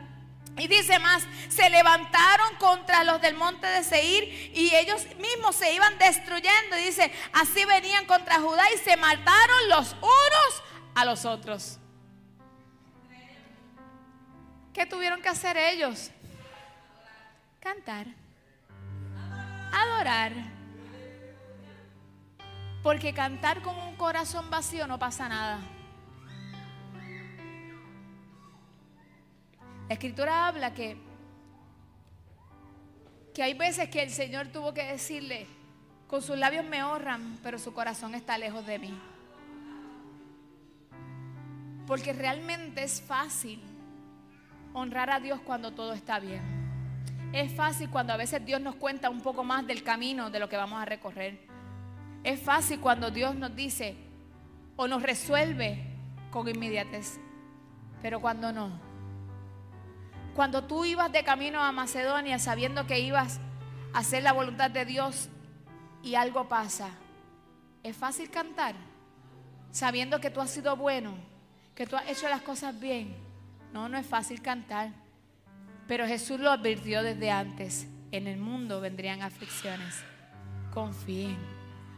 Y 0.59 0.69
dice 0.69 0.99
más, 0.99 1.23
se 1.49 1.71
levantaron 1.71 2.57
contra 2.57 3.05
los 3.05 3.23
del 3.23 3.37
monte 3.37 3.67
de 3.67 3.83
Seir 3.83 4.53
y 4.55 4.75
ellos 4.75 5.07
mismos 5.17 5.57
se 5.57 5.73
iban 5.73 5.97
destruyendo. 5.99 6.77
Y 6.77 6.85
dice, 6.85 7.11
así 7.33 7.65
venían 7.65 8.05
contra 8.05 8.39
Judá 8.39 8.65
y 8.75 8.79
se 8.79 8.99
mataron 8.99 9.69
los 9.71 9.93
unos 9.95 10.63
a 10.95 11.07
los 11.07 11.25
otros. 11.25 11.79
¿Qué 14.75 14.85
tuvieron 14.85 15.23
que 15.23 15.31
hacer 15.31 15.57
ellos? 15.57 16.11
Cantar, 17.61 18.07
adorar. 19.73 20.33
Porque 22.83 23.13
cantar 23.13 23.61
con 23.61 23.77
un 23.77 23.95
corazón 23.97 24.49
vacío 24.49 24.87
no 24.87 24.99
pasa 24.99 25.29
nada. 25.29 25.61
La 29.87 29.95
escritura 29.95 30.47
habla 30.47 30.73
que, 30.73 30.97
que 33.35 33.43
hay 33.43 33.55
veces 33.55 33.91
que 33.91 34.03
el 34.03 34.11
Señor 34.11 34.49
tuvo 34.49 34.73
que 34.73 34.85
decirle, 34.85 35.47
con 36.07 36.23
sus 36.23 36.39
labios 36.39 36.65
me 36.65 36.83
honran, 36.83 37.39
pero 37.43 37.59
su 37.59 37.75
corazón 37.75 38.15
está 38.15 38.39
lejos 38.39 38.65
de 38.67 38.79
mí. 38.79 38.99
Porque 41.87 42.13
realmente 42.13 42.83
es 42.85 43.03
fácil 43.03 43.61
honrar 44.73 45.11
a 45.11 45.21
Dios 45.21 45.41
cuando 45.41 45.73
todo 45.73 45.93
está 45.93 46.19
bien. 46.19 46.60
Es 47.33 47.55
fácil 47.55 47.89
cuando 47.91 48.13
a 48.13 48.17
veces 48.17 48.45
Dios 48.45 48.61
nos 48.61 48.75
cuenta 48.75 49.09
un 49.09 49.21
poco 49.21 49.45
más 49.45 49.65
del 49.67 49.85
camino 49.85 50.31
de 50.31 50.41
lo 50.41 50.49
que 50.49 50.57
vamos 50.57 50.81
a 50.81 50.85
recorrer. 50.85 51.39
Es 52.25 52.41
fácil 52.41 52.81
cuando 52.81 53.11
Dios 53.11 53.37
nos 53.37 53.55
dice 53.55 53.97
o 54.77 54.89
nos 54.89 55.03
resuelve 55.03 55.85
con 56.33 56.49
inmediatez. 56.49 57.21
Pero 58.03 58.21
cuando 58.21 58.53
no. 58.53 58.71
Cuando 60.35 60.65
tú 60.65 60.85
ibas 60.85 61.13
de 61.13 61.23
camino 61.23 61.61
a 61.61 61.71
Macedonia 61.71 62.39
sabiendo 62.39 62.87
que 62.87 62.99
ibas 62.99 63.41
a 63.93 64.01
hacer 64.01 64.25
la 64.25 64.33
voluntad 64.33 64.71
de 64.71 64.85
Dios 64.85 65.29
y 66.03 66.17
algo 66.17 66.49
pasa. 66.49 66.91
¿Es 67.85 67.97
fácil 67.97 68.29
cantar? 68.31 68.75
Sabiendo 69.71 70.21
que 70.21 70.31
tú 70.31 70.41
has 70.41 70.51
sido 70.51 70.77
bueno, 70.77 71.15
que 71.77 71.87
tú 71.87 71.97
has 71.97 72.09
hecho 72.09 72.29
las 72.29 72.43
cosas 72.43 72.79
bien. 72.79 73.17
No, 73.73 73.89
no 73.89 73.97
es 73.99 74.07
fácil 74.07 74.43
cantar. 74.43 74.91
Pero 75.91 76.07
Jesús 76.07 76.39
lo 76.39 76.53
advirtió 76.53 77.03
desde 77.03 77.33
antes. 77.33 77.89
En 78.13 78.29
el 78.29 78.39
mundo 78.39 78.81
vendrían 78.81 79.23
aflicciones. 79.23 80.05
Confíen. 80.73 81.37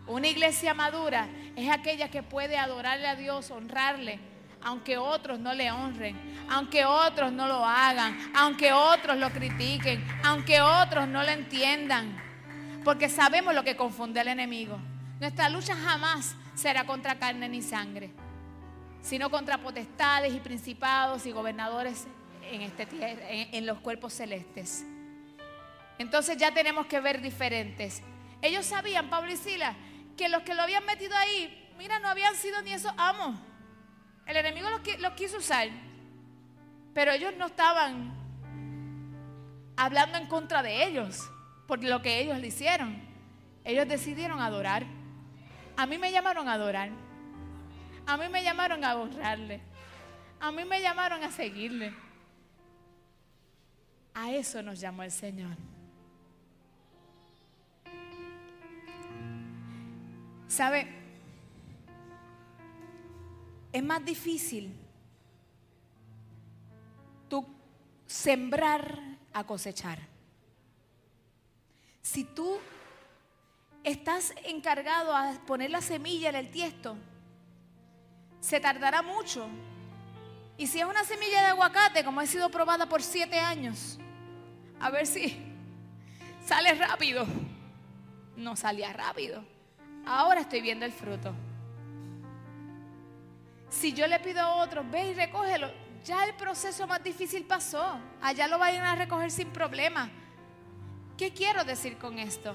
Una 0.06 0.28
iglesia 0.28 0.72
madura 0.72 1.28
es 1.56 1.70
aquella 1.70 2.10
que 2.10 2.22
puede 2.22 2.56
adorarle 2.56 3.06
a 3.06 3.16
Dios, 3.16 3.50
honrarle, 3.50 4.18
aunque 4.62 4.96
otros 4.96 5.40
no 5.40 5.52
le 5.52 5.70
honren, 5.70 6.18
aunque 6.48 6.86
otros 6.86 7.32
no 7.32 7.46
lo 7.46 7.66
hagan, 7.66 8.16
aunque 8.34 8.72
otros 8.72 9.18
lo 9.18 9.28
critiquen, 9.28 10.02
aunque 10.24 10.62
otros 10.62 11.06
no 11.06 11.22
lo 11.22 11.28
entiendan. 11.28 12.16
Porque 12.84 13.10
sabemos 13.10 13.54
lo 13.54 13.62
que 13.62 13.76
confunde 13.76 14.20
al 14.20 14.28
enemigo. 14.28 14.78
Nuestra 15.20 15.50
lucha 15.50 15.76
jamás 15.76 16.34
será 16.54 16.86
contra 16.86 17.18
carne 17.18 17.46
ni 17.46 17.60
sangre, 17.60 18.10
sino 19.02 19.28
contra 19.28 19.58
potestades 19.58 20.32
y 20.32 20.40
principados 20.40 21.26
y 21.26 21.32
gobernadores 21.32 22.06
en, 22.50 22.62
este, 22.62 22.86
en, 22.90 23.54
en 23.54 23.66
los 23.66 23.80
cuerpos 23.80 24.12
celestes. 24.12 24.84
Entonces 25.98 26.36
ya 26.36 26.52
tenemos 26.52 26.86
que 26.86 27.00
ver 27.00 27.20
diferentes. 27.20 28.02
Ellos 28.40 28.66
sabían, 28.66 29.08
Pablo 29.08 29.32
y 29.32 29.36
Sila, 29.36 29.76
que 30.16 30.28
los 30.28 30.42
que 30.42 30.54
lo 30.54 30.62
habían 30.62 30.84
metido 30.84 31.16
ahí, 31.16 31.72
mira, 31.78 31.98
no 32.00 32.08
habían 32.08 32.34
sido 32.34 32.60
ni 32.62 32.72
esos 32.72 32.92
amos. 32.96 33.38
El 34.26 34.36
enemigo 34.36 34.68
los, 34.70 34.80
los 35.00 35.12
quiso 35.12 35.38
usar, 35.38 35.68
pero 36.94 37.12
ellos 37.12 37.32
no 37.38 37.46
estaban 37.46 38.12
hablando 39.76 40.18
en 40.18 40.26
contra 40.26 40.62
de 40.62 40.84
ellos 40.84 41.18
por 41.66 41.82
lo 41.82 42.02
que 42.02 42.20
ellos 42.20 42.38
le 42.38 42.48
hicieron. 42.48 43.00
Ellos 43.64 43.88
decidieron 43.88 44.40
adorar. 44.40 44.84
A 45.76 45.86
mí 45.86 45.98
me 45.98 46.12
llamaron 46.12 46.48
a 46.48 46.54
adorar. 46.54 46.90
A 48.06 48.16
mí 48.16 48.28
me 48.28 48.42
llamaron 48.42 48.84
a 48.84 48.96
honrarle. 48.96 49.60
A 50.40 50.50
mí 50.50 50.64
me 50.64 50.82
llamaron 50.82 51.22
a 51.22 51.30
seguirle. 51.30 51.94
A 54.14 54.30
eso 54.30 54.62
nos 54.62 54.78
llamó 54.78 55.02
el 55.02 55.10
Señor. 55.10 55.56
¿Sabe? 60.48 60.86
Es 63.72 63.82
más 63.82 64.04
difícil 64.04 64.74
tú 67.28 67.46
sembrar 68.06 68.98
a 69.32 69.44
cosechar. 69.44 69.98
Si 72.02 72.24
tú 72.24 72.58
estás 73.82 74.34
encargado 74.44 75.16
a 75.16 75.32
poner 75.46 75.70
la 75.70 75.80
semilla 75.80 76.28
en 76.28 76.36
el 76.36 76.50
tiesto, 76.50 76.98
se 78.40 78.60
tardará 78.60 79.00
mucho. 79.00 79.48
Y 80.58 80.66
si 80.66 80.80
es 80.80 80.84
una 80.84 81.04
semilla 81.04 81.40
de 81.40 81.46
aguacate, 81.48 82.04
como 82.04 82.20
ha 82.20 82.26
sido 82.26 82.50
probada 82.50 82.86
por 82.86 83.02
siete 83.02 83.38
años, 83.38 83.98
a 84.82 84.90
ver 84.90 85.06
si 85.06 85.36
sale 86.44 86.74
rápido. 86.74 87.24
No 88.36 88.56
salía 88.56 88.92
rápido. 88.92 89.42
Ahora 90.04 90.40
estoy 90.40 90.60
viendo 90.60 90.84
el 90.84 90.92
fruto. 90.92 91.32
Si 93.70 93.92
yo 93.92 94.06
le 94.06 94.18
pido 94.18 94.40
a 94.40 94.56
otros, 94.56 94.84
ve 94.90 95.10
y 95.10 95.14
recógelo, 95.14 95.70
ya 96.04 96.24
el 96.24 96.34
proceso 96.34 96.86
más 96.86 97.02
difícil 97.02 97.44
pasó. 97.44 97.98
Allá 98.20 98.48
lo 98.48 98.58
vayan 98.58 98.84
a 98.84 98.96
recoger 98.96 99.30
sin 99.30 99.50
problema. 99.50 100.10
¿Qué 101.16 101.32
quiero 101.32 101.64
decir 101.64 101.96
con 101.96 102.18
esto? 102.18 102.54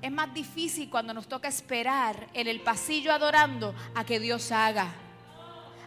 Es 0.00 0.12
más 0.12 0.32
difícil 0.32 0.88
cuando 0.88 1.12
nos 1.12 1.26
toca 1.26 1.48
esperar 1.48 2.28
en 2.34 2.46
el 2.46 2.60
pasillo 2.60 3.12
adorando 3.12 3.74
a 3.94 4.04
que 4.04 4.20
Dios 4.20 4.52
haga. 4.52 4.92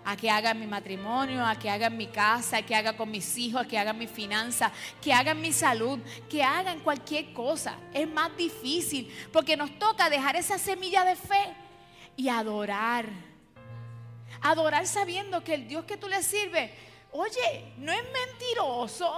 A 0.09 0.15
que 0.15 0.31
haga 0.31 0.53
mi 0.53 0.65
matrimonio, 0.65 1.45
a 1.45 1.59
que 1.59 1.69
haga 1.69 1.89
mi 1.89 2.07
casa, 2.07 2.57
a 2.57 2.61
que 2.61 2.73
haga 2.73 2.95
con 2.95 3.11
mis 3.11 3.37
hijos, 3.37 3.61
a 3.61 3.67
que 3.67 3.77
haga 3.77 3.91
mi 3.91 4.07
finanza, 4.07 4.71
que 5.01 5.11
haga 5.11 5.33
mi 5.33 5.51
salud, 5.51 5.99
que 6.29 6.41
haga 6.41 6.71
en 6.71 6.79
cualquier 6.79 7.33
cosa. 7.33 7.75
Es 7.93 8.07
más 8.07 8.31
difícil 8.37 9.13
porque 9.33 9.57
nos 9.57 9.77
toca 9.77 10.09
dejar 10.09 10.37
esa 10.37 10.57
semilla 10.57 11.03
de 11.03 11.17
fe 11.17 11.53
y 12.15 12.29
adorar. 12.29 13.05
Adorar 14.39 14.87
sabiendo 14.87 15.43
que 15.43 15.55
el 15.55 15.67
Dios 15.67 15.83
que 15.83 15.97
tú 15.97 16.07
le 16.07 16.23
sirves, 16.23 16.71
oye, 17.11 17.73
no 17.77 17.91
es 17.91 18.03
mentiroso. 18.13 19.13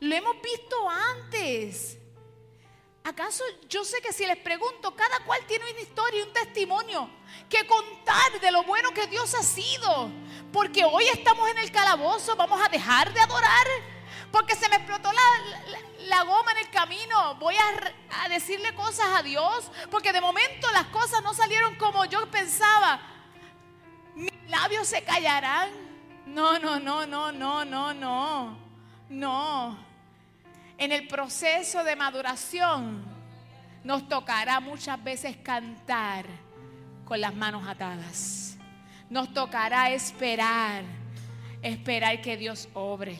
Lo 0.00 0.16
hemos 0.16 0.34
visto 0.42 0.76
antes. 0.88 1.99
¿Acaso 3.02 3.42
yo 3.68 3.84
sé 3.84 4.00
que 4.02 4.12
si 4.12 4.26
les 4.26 4.36
pregunto, 4.36 4.94
cada 4.94 5.20
cual 5.20 5.40
tiene 5.46 5.70
una 5.70 5.80
historia 5.80 6.20
y 6.20 6.22
un 6.22 6.32
testimonio 6.32 7.08
que 7.48 7.66
contar 7.66 8.40
de 8.40 8.50
lo 8.50 8.62
bueno 8.64 8.90
que 8.90 9.06
Dios 9.06 9.34
ha 9.34 9.42
sido? 9.42 10.10
Porque 10.52 10.84
hoy 10.84 11.04
estamos 11.08 11.48
en 11.50 11.58
el 11.58 11.72
calabozo, 11.72 12.36
vamos 12.36 12.60
a 12.64 12.68
dejar 12.68 13.12
de 13.12 13.20
adorar. 13.20 13.66
Porque 14.30 14.54
se 14.54 14.68
me 14.68 14.76
explotó 14.76 15.10
la, 15.12 16.22
goma 16.24 16.52
en 16.52 16.58
el 16.58 16.70
camino. 16.70 17.34
Voy 17.36 17.56
a, 17.56 18.22
a 18.22 18.28
decirle 18.28 18.74
cosas 18.74 19.06
a 19.16 19.22
Dios. 19.22 19.70
Porque 19.90 20.12
de 20.12 20.20
momento 20.20 20.70
las 20.72 20.84
cosas 20.86 21.22
no 21.22 21.34
salieron 21.34 21.74
como 21.76 22.04
yo 22.04 22.30
pensaba. 22.30 23.00
Mis 24.14 24.32
labios 24.48 24.86
se 24.86 25.02
callarán. 25.02 25.70
No, 26.26 26.58
no, 26.58 26.78
no, 26.78 27.06
no, 27.06 27.32
no, 27.32 27.64
no, 27.64 27.94
no. 27.94 28.58
No 29.08 29.89
en 30.80 30.92
el 30.92 31.06
proceso 31.06 31.84
de 31.84 31.94
maduración 31.94 33.04
nos 33.84 34.08
tocará 34.08 34.60
muchas 34.60 35.02
veces 35.04 35.36
cantar 35.36 36.24
con 37.04 37.20
las 37.20 37.34
manos 37.34 37.68
atadas. 37.68 38.56
Nos 39.10 39.32
tocará 39.34 39.90
esperar, 39.90 40.82
esperar 41.60 42.22
que 42.22 42.38
Dios 42.38 42.66
obre. 42.72 43.18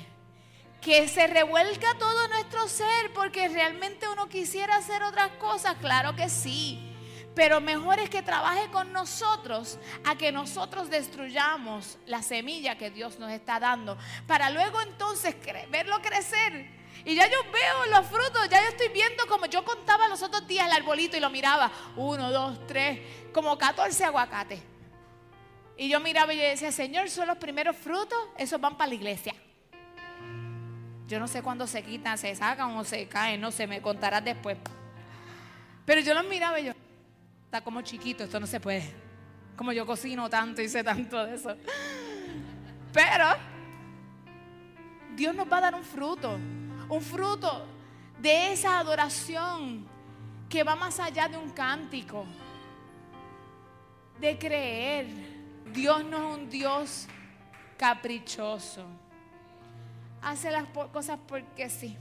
Que 0.81 1.07
se 1.07 1.27
revuelca 1.27 1.99
todo 1.99 2.29
nuestro 2.29 2.67
ser 2.67 3.13
porque 3.15 3.49
realmente 3.49 4.09
uno 4.09 4.31
quisiera 4.31 4.77
hacer 4.77 5.03
otras 5.03 5.29
cosas, 5.33 5.77
claro 5.83 6.17
que 6.17 6.31
sí. 6.31 6.97
Pero 7.35 7.61
mejor 7.61 7.99
es 7.99 8.09
que 8.09 8.23
trabaje 8.23 8.71
con 8.71 8.91
nosotros 8.95 9.79
a 10.07 10.17
que 10.17 10.33
nosotros 10.33 10.89
destruyamos 10.89 11.99
la 12.07 12.23
semilla 12.23 12.79
que 12.79 12.91
Dios 12.91 13.19
nos 13.19 13.31
está 13.31 13.61
dando. 13.61 13.99
Para 14.27 14.49
luego 14.49 14.81
entonces 14.81 15.37
verlo 15.71 16.01
crecer 16.01 16.80
y 17.05 17.15
ya 17.15 17.27
yo 17.27 17.39
veo 17.51 17.87
los 17.87 18.07
frutos, 18.07 18.49
ya 18.51 18.63
yo 18.63 18.69
estoy 18.69 18.89
viendo 18.89 19.27
como 19.27 19.47
yo 19.47 19.65
contaba 19.65 20.09
los 20.09 20.23
otros 20.23 20.47
días 20.47 20.67
el 20.67 20.73
arbolito 20.73 21.17
y 21.17 21.21
lo 21.21 21.31
miraba. 21.31 21.71
Uno, 21.97 22.31
dos, 22.31 22.67
tres, 22.67 23.01
como 23.33 23.57
14 23.57 24.05
aguacates. 24.05 24.61
Y 25.77 25.89
yo 25.89 25.99
miraba 25.99 26.35
y 26.35 26.37
yo 26.37 26.43
decía, 26.43 26.71
Señor, 26.73 27.09
son 27.09 27.27
los 27.27 27.39
primeros 27.39 27.75
frutos, 27.75 28.19
esos 28.37 28.61
van 28.61 28.77
para 28.77 28.89
la 28.89 28.95
iglesia. 28.97 29.35
Yo 31.07 31.19
no 31.19 31.27
sé 31.27 31.43
cuándo 31.43 31.67
se 31.67 31.83
quitan, 31.83 32.19
se 32.19 32.35
sacan 32.35 32.77
o 32.77 32.85
se 32.85 33.09
caen, 33.09 33.41
no 33.41 33.51
sé, 33.51 33.67
me 33.67 33.81
contarás 33.81 34.23
después. 34.23 34.59
Pero 35.87 36.03
yo 36.03 36.13
los 36.13 36.27
miraba 36.27 36.61
y 36.61 36.67
yo, 36.67 36.73
está 37.47 37.63
como 37.63 37.81
chiquito, 37.81 38.25
esto 38.25 38.39
no 38.39 38.47
se 38.47 38.61
puede. 38.61 38.95
Como 39.57 39.73
yo 39.73 39.87
cocino 39.87 40.29
tanto 40.29 40.61
y 40.61 40.69
sé 40.69 40.85
tanto 40.85 41.25
de 41.25 41.35
eso. 41.35 41.57
Pero 42.93 43.27
Dios 45.17 45.35
nos 45.35 45.51
va 45.51 45.59
a 45.59 45.61
dar 45.63 45.75
un 45.75 45.83
fruto 45.83 46.39
un 46.91 47.01
fruto 47.01 47.65
de 48.19 48.53
esa 48.53 48.79
adoración 48.79 49.87
que 50.49 50.65
va 50.65 50.75
más 50.75 50.99
allá 50.99 51.29
de 51.29 51.39
un 51.39 51.51
cántico, 51.51 52.27
de 54.21 54.37
creer. 54.37 55.07
Dios 55.73 56.05
no 56.05 56.33
es 56.33 56.39
un 56.39 56.51
Dios 56.51 57.07
caprichoso. 57.79 58.85
Hace 60.21 60.51
las 60.51 60.65
cosas 60.93 61.19
porque 61.27 61.71
sí. 61.71 61.97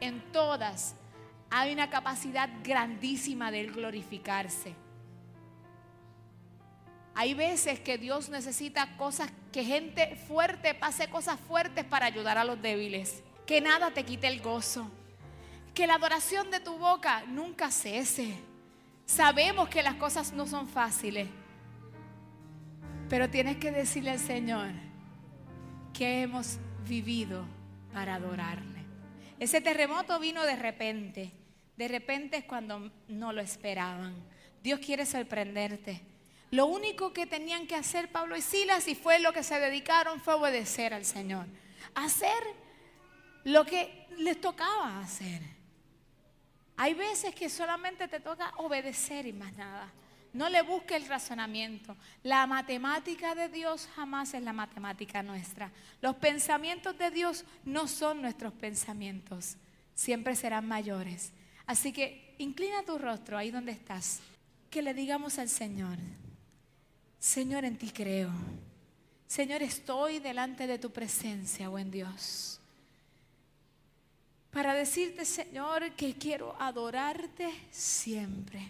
En 0.00 0.20
todas 0.32 0.94
hay 1.50 1.72
una 1.72 1.88
capacidad 1.88 2.48
grandísima 2.62 3.50
de 3.50 3.66
glorificarse. 3.66 4.74
Hay 7.14 7.34
veces 7.34 7.80
que 7.80 7.98
Dios 7.98 8.28
necesita 8.28 8.96
cosas, 8.98 9.32
que 9.50 9.64
gente 9.64 10.14
fuerte 10.28 10.74
pase 10.74 11.08
cosas 11.08 11.40
fuertes 11.40 11.84
para 11.84 12.06
ayudar 12.06 12.38
a 12.38 12.44
los 12.44 12.60
débiles 12.60 13.24
que 13.50 13.60
nada 13.60 13.90
te 13.90 14.04
quite 14.04 14.28
el 14.28 14.40
gozo, 14.40 14.88
que 15.74 15.88
la 15.88 15.94
adoración 15.94 16.52
de 16.52 16.60
tu 16.60 16.78
boca 16.78 17.24
nunca 17.26 17.72
cese. 17.72 18.32
Sabemos 19.06 19.68
que 19.68 19.82
las 19.82 19.96
cosas 19.96 20.32
no 20.32 20.46
son 20.46 20.68
fáciles, 20.68 21.26
pero 23.08 23.28
tienes 23.28 23.56
que 23.56 23.72
decirle 23.72 24.12
al 24.12 24.20
Señor 24.20 24.68
que 25.92 26.22
hemos 26.22 26.58
vivido 26.86 27.44
para 27.92 28.14
adorarle. 28.14 28.84
Ese 29.40 29.60
terremoto 29.60 30.20
vino 30.20 30.44
de 30.44 30.54
repente, 30.54 31.32
de 31.76 31.88
repente 31.88 32.36
es 32.36 32.44
cuando 32.44 32.92
no 33.08 33.32
lo 33.32 33.40
esperaban. 33.40 34.14
Dios 34.62 34.78
quiere 34.78 35.04
sorprenderte. 35.04 36.00
Lo 36.52 36.66
único 36.66 37.12
que 37.12 37.26
tenían 37.26 37.66
que 37.66 37.74
hacer 37.74 38.12
Pablo 38.12 38.36
y 38.36 38.42
Silas, 38.42 38.86
y 38.86 38.94
fue 38.94 39.18
lo 39.18 39.32
que 39.32 39.42
se 39.42 39.58
dedicaron, 39.58 40.20
fue 40.20 40.34
obedecer 40.34 40.94
al 40.94 41.04
Señor. 41.04 41.46
Hacer 41.96 42.69
lo 43.44 43.64
que 43.64 44.06
les 44.18 44.40
tocaba 44.40 45.00
hacer. 45.00 45.40
Hay 46.76 46.94
veces 46.94 47.34
que 47.34 47.48
solamente 47.48 48.08
te 48.08 48.20
toca 48.20 48.52
obedecer 48.56 49.26
y 49.26 49.32
más 49.32 49.52
nada. 49.54 49.90
No 50.32 50.48
le 50.48 50.62
busque 50.62 50.94
el 50.96 51.06
razonamiento. 51.06 51.96
La 52.22 52.46
matemática 52.46 53.34
de 53.34 53.48
Dios 53.48 53.88
jamás 53.96 54.32
es 54.32 54.42
la 54.42 54.52
matemática 54.52 55.22
nuestra. 55.22 55.72
Los 56.00 56.16
pensamientos 56.16 56.96
de 56.96 57.10
Dios 57.10 57.44
no 57.64 57.88
son 57.88 58.22
nuestros 58.22 58.52
pensamientos. 58.54 59.56
Siempre 59.94 60.36
serán 60.36 60.68
mayores. 60.68 61.32
Así 61.66 61.92
que 61.92 62.34
inclina 62.38 62.82
tu 62.84 62.96
rostro 62.96 63.36
ahí 63.36 63.50
donde 63.50 63.72
estás. 63.72 64.20
Que 64.70 64.82
le 64.82 64.94
digamos 64.94 65.38
al 65.38 65.48
Señor, 65.48 65.98
Señor, 67.18 67.66
en 67.66 67.76
ti 67.76 67.90
creo. 67.90 68.30
Señor, 69.26 69.62
estoy 69.62 70.20
delante 70.20 70.66
de 70.66 70.78
tu 70.78 70.90
presencia, 70.90 71.68
buen 71.68 71.90
Dios. 71.90 72.59
Para 74.50 74.74
decirte, 74.74 75.24
Señor, 75.24 75.92
que 75.92 76.14
quiero 76.14 76.56
adorarte 76.60 77.68
siempre. 77.70 78.60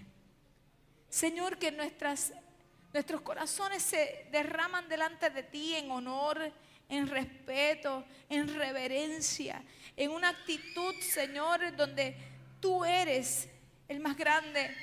Señor, 1.09 1.59
que 1.59 1.73
nuestros 1.73 3.21
corazones 3.23 3.83
se 3.83 4.27
derraman 4.31 4.89
delante 4.89 5.31
de 5.31 5.43
ti 5.43 5.75
en 5.75 5.91
honor, 5.91 6.53
en 6.89 7.07
respeto, 7.07 8.05
en 8.29 8.55
reverencia, 8.55 9.63
en 9.97 10.11
una 10.11 10.29
actitud, 10.29 10.95
Señor, 11.01 11.75
donde 11.75 12.15
tú 12.61 12.85
eres 12.85 13.49
el 13.89 14.01
más 14.01 14.17
grande 14.17 14.77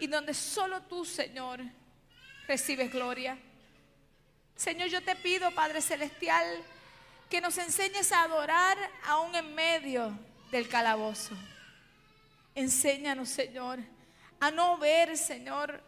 y 0.00 0.08
donde 0.08 0.34
solo 0.34 0.82
tú, 0.82 1.04
Señor, 1.04 1.60
recibes 2.48 2.90
gloria. 2.90 3.38
Señor, 4.56 4.88
yo 4.88 5.02
te 5.04 5.14
pido, 5.14 5.52
Padre 5.52 5.80
Celestial, 5.80 6.46
que 7.30 7.40
nos 7.40 7.56
enseñes 7.58 8.10
a 8.10 8.24
adorar 8.24 8.76
aún 9.04 9.34
en 9.34 9.54
medio 9.54 10.18
del 10.52 10.68
calabozo. 10.68 11.34
Enséñanos, 12.54 13.28
Señor 13.28 13.80
a 14.42 14.50
no 14.50 14.76
ver, 14.76 15.16
Señor, 15.16 15.80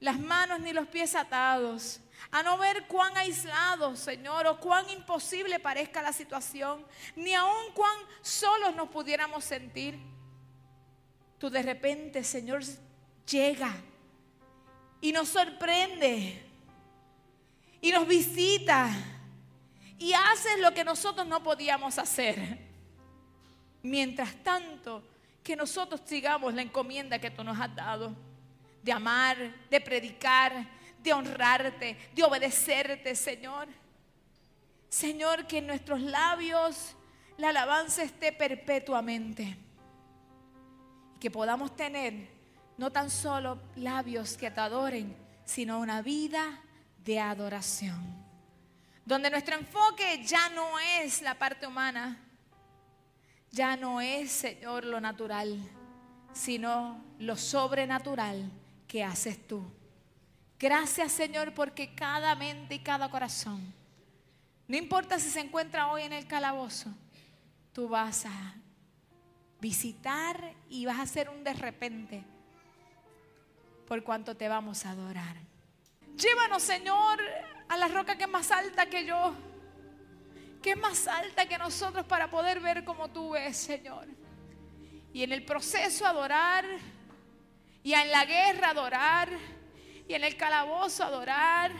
las 0.00 0.18
manos 0.18 0.60
ni 0.60 0.72
los 0.72 0.88
pies 0.88 1.14
atados, 1.14 2.00
a 2.30 2.42
no 2.42 2.56
ver 2.56 2.86
cuán 2.86 3.14
aislado, 3.18 3.94
Señor, 3.96 4.46
o 4.46 4.58
cuán 4.58 4.88
imposible 4.88 5.60
parezca 5.60 6.00
la 6.00 6.14
situación, 6.14 6.86
ni 7.16 7.34
aun 7.34 7.70
cuán 7.74 7.94
solos 8.22 8.74
nos 8.74 8.88
pudiéramos 8.88 9.44
sentir. 9.44 9.98
Tú 11.36 11.50
de 11.50 11.62
repente, 11.62 12.24
Señor, 12.24 12.62
llega 13.30 13.70
y 15.02 15.12
nos 15.12 15.28
sorprende 15.28 16.42
y 17.82 17.92
nos 17.92 18.08
visita 18.08 18.90
y 19.98 20.14
haces 20.14 20.60
lo 20.60 20.72
que 20.72 20.82
nosotros 20.82 21.26
no 21.26 21.42
podíamos 21.42 21.98
hacer. 21.98 22.71
Mientras 23.82 24.34
tanto, 24.42 25.02
que 25.42 25.56
nosotros 25.56 26.00
sigamos 26.04 26.54
la 26.54 26.62
encomienda 26.62 27.18
que 27.18 27.30
tú 27.30 27.42
nos 27.42 27.58
has 27.58 27.74
dado, 27.74 28.14
de 28.82 28.92
amar, 28.92 29.36
de 29.70 29.80
predicar, 29.80 30.66
de 31.02 31.12
honrarte, 31.12 31.96
de 32.14 32.22
obedecerte, 32.22 33.14
Señor. 33.14 33.68
Señor, 34.88 35.46
que 35.46 35.58
en 35.58 35.66
nuestros 35.66 36.00
labios 36.00 36.94
la 37.36 37.48
alabanza 37.48 38.02
esté 38.02 38.32
perpetuamente. 38.32 39.56
Y 41.16 41.18
que 41.18 41.30
podamos 41.30 41.74
tener 41.74 42.28
no 42.76 42.90
tan 42.90 43.10
solo 43.10 43.60
labios 43.76 44.36
que 44.36 44.50
te 44.50 44.60
adoren, 44.60 45.16
sino 45.44 45.80
una 45.80 46.02
vida 46.02 46.60
de 47.04 47.18
adoración. 47.18 48.22
Donde 49.04 49.30
nuestro 49.30 49.56
enfoque 49.56 50.22
ya 50.24 50.48
no 50.50 50.78
es 50.78 51.22
la 51.22 51.34
parte 51.34 51.66
humana, 51.66 52.18
ya 53.52 53.76
no 53.76 54.00
es, 54.00 54.32
Señor, 54.32 54.84
lo 54.84 55.00
natural, 55.00 55.58
sino 56.32 57.04
lo 57.18 57.36
sobrenatural 57.36 58.50
que 58.88 59.04
haces 59.04 59.46
tú. 59.46 59.62
Gracias, 60.58 61.12
Señor, 61.12 61.52
porque 61.52 61.94
cada 61.94 62.34
mente 62.34 62.76
y 62.76 62.78
cada 62.78 63.10
corazón, 63.10 63.60
no 64.66 64.76
importa 64.76 65.18
si 65.18 65.28
se 65.28 65.40
encuentra 65.40 65.88
hoy 65.92 66.02
en 66.02 66.14
el 66.14 66.26
calabozo, 66.26 66.90
tú 67.72 67.88
vas 67.88 68.24
a 68.24 68.54
visitar 69.60 70.54
y 70.70 70.86
vas 70.86 70.98
a 70.98 71.02
hacer 71.02 71.28
un 71.28 71.44
de 71.44 71.52
repente 71.52 72.24
por 73.86 74.02
cuanto 74.02 74.34
te 74.34 74.48
vamos 74.48 74.86
a 74.86 74.90
adorar. 74.90 75.36
Llévanos, 76.16 76.62
Señor, 76.62 77.20
a 77.68 77.76
la 77.76 77.88
roca 77.88 78.16
que 78.16 78.24
es 78.24 78.30
más 78.30 78.50
alta 78.50 78.86
que 78.86 79.04
yo 79.04 79.34
que 80.62 80.70
es 80.70 80.78
más 80.78 81.06
alta 81.08 81.46
que 81.46 81.58
nosotros 81.58 82.06
para 82.06 82.30
poder 82.30 82.60
ver 82.60 82.84
como 82.84 83.08
tú 83.08 83.30
ves, 83.30 83.56
Señor. 83.56 84.06
Y 85.12 85.24
en 85.24 85.32
el 85.32 85.44
proceso 85.44 86.06
adorar, 86.06 86.64
y 87.82 87.92
en 87.92 88.10
la 88.10 88.24
guerra 88.24 88.70
adorar, 88.70 89.28
y 90.08 90.14
en 90.14 90.24
el 90.24 90.36
calabozo 90.36 91.04
adorar, 91.04 91.72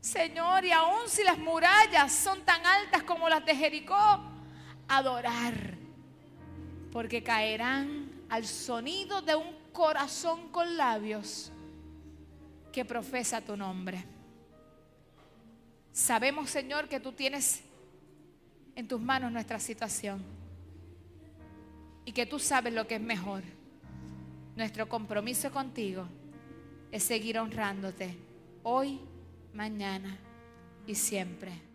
Señor, 0.00 0.64
y 0.64 0.72
aun 0.72 1.08
si 1.08 1.22
las 1.22 1.38
murallas 1.38 2.12
son 2.12 2.42
tan 2.44 2.64
altas 2.64 3.02
como 3.02 3.28
las 3.28 3.44
de 3.44 3.54
Jericó, 3.54 4.22
adorar, 4.88 5.76
porque 6.90 7.22
caerán 7.22 8.10
al 8.30 8.46
sonido 8.46 9.22
de 9.22 9.36
un 9.36 9.56
corazón 9.72 10.48
con 10.50 10.76
labios 10.76 11.52
que 12.72 12.84
profesa 12.84 13.40
tu 13.40 13.56
nombre. 13.56 14.04
Sabemos, 15.92 16.50
Señor, 16.50 16.88
que 16.88 17.00
tú 17.00 17.12
tienes 17.12 17.62
en 18.78 18.86
tus 18.86 19.00
manos 19.00 19.32
nuestra 19.32 19.58
situación 19.58 20.22
y 22.04 22.12
que 22.12 22.26
tú 22.26 22.38
sabes 22.38 22.72
lo 22.72 22.86
que 22.86 22.94
es 22.94 23.00
mejor. 23.00 23.42
Nuestro 24.54 24.88
compromiso 24.88 25.50
contigo 25.50 26.06
es 26.92 27.02
seguir 27.02 27.40
honrándote 27.40 28.16
hoy, 28.62 29.00
mañana 29.52 30.16
y 30.86 30.94
siempre. 30.94 31.67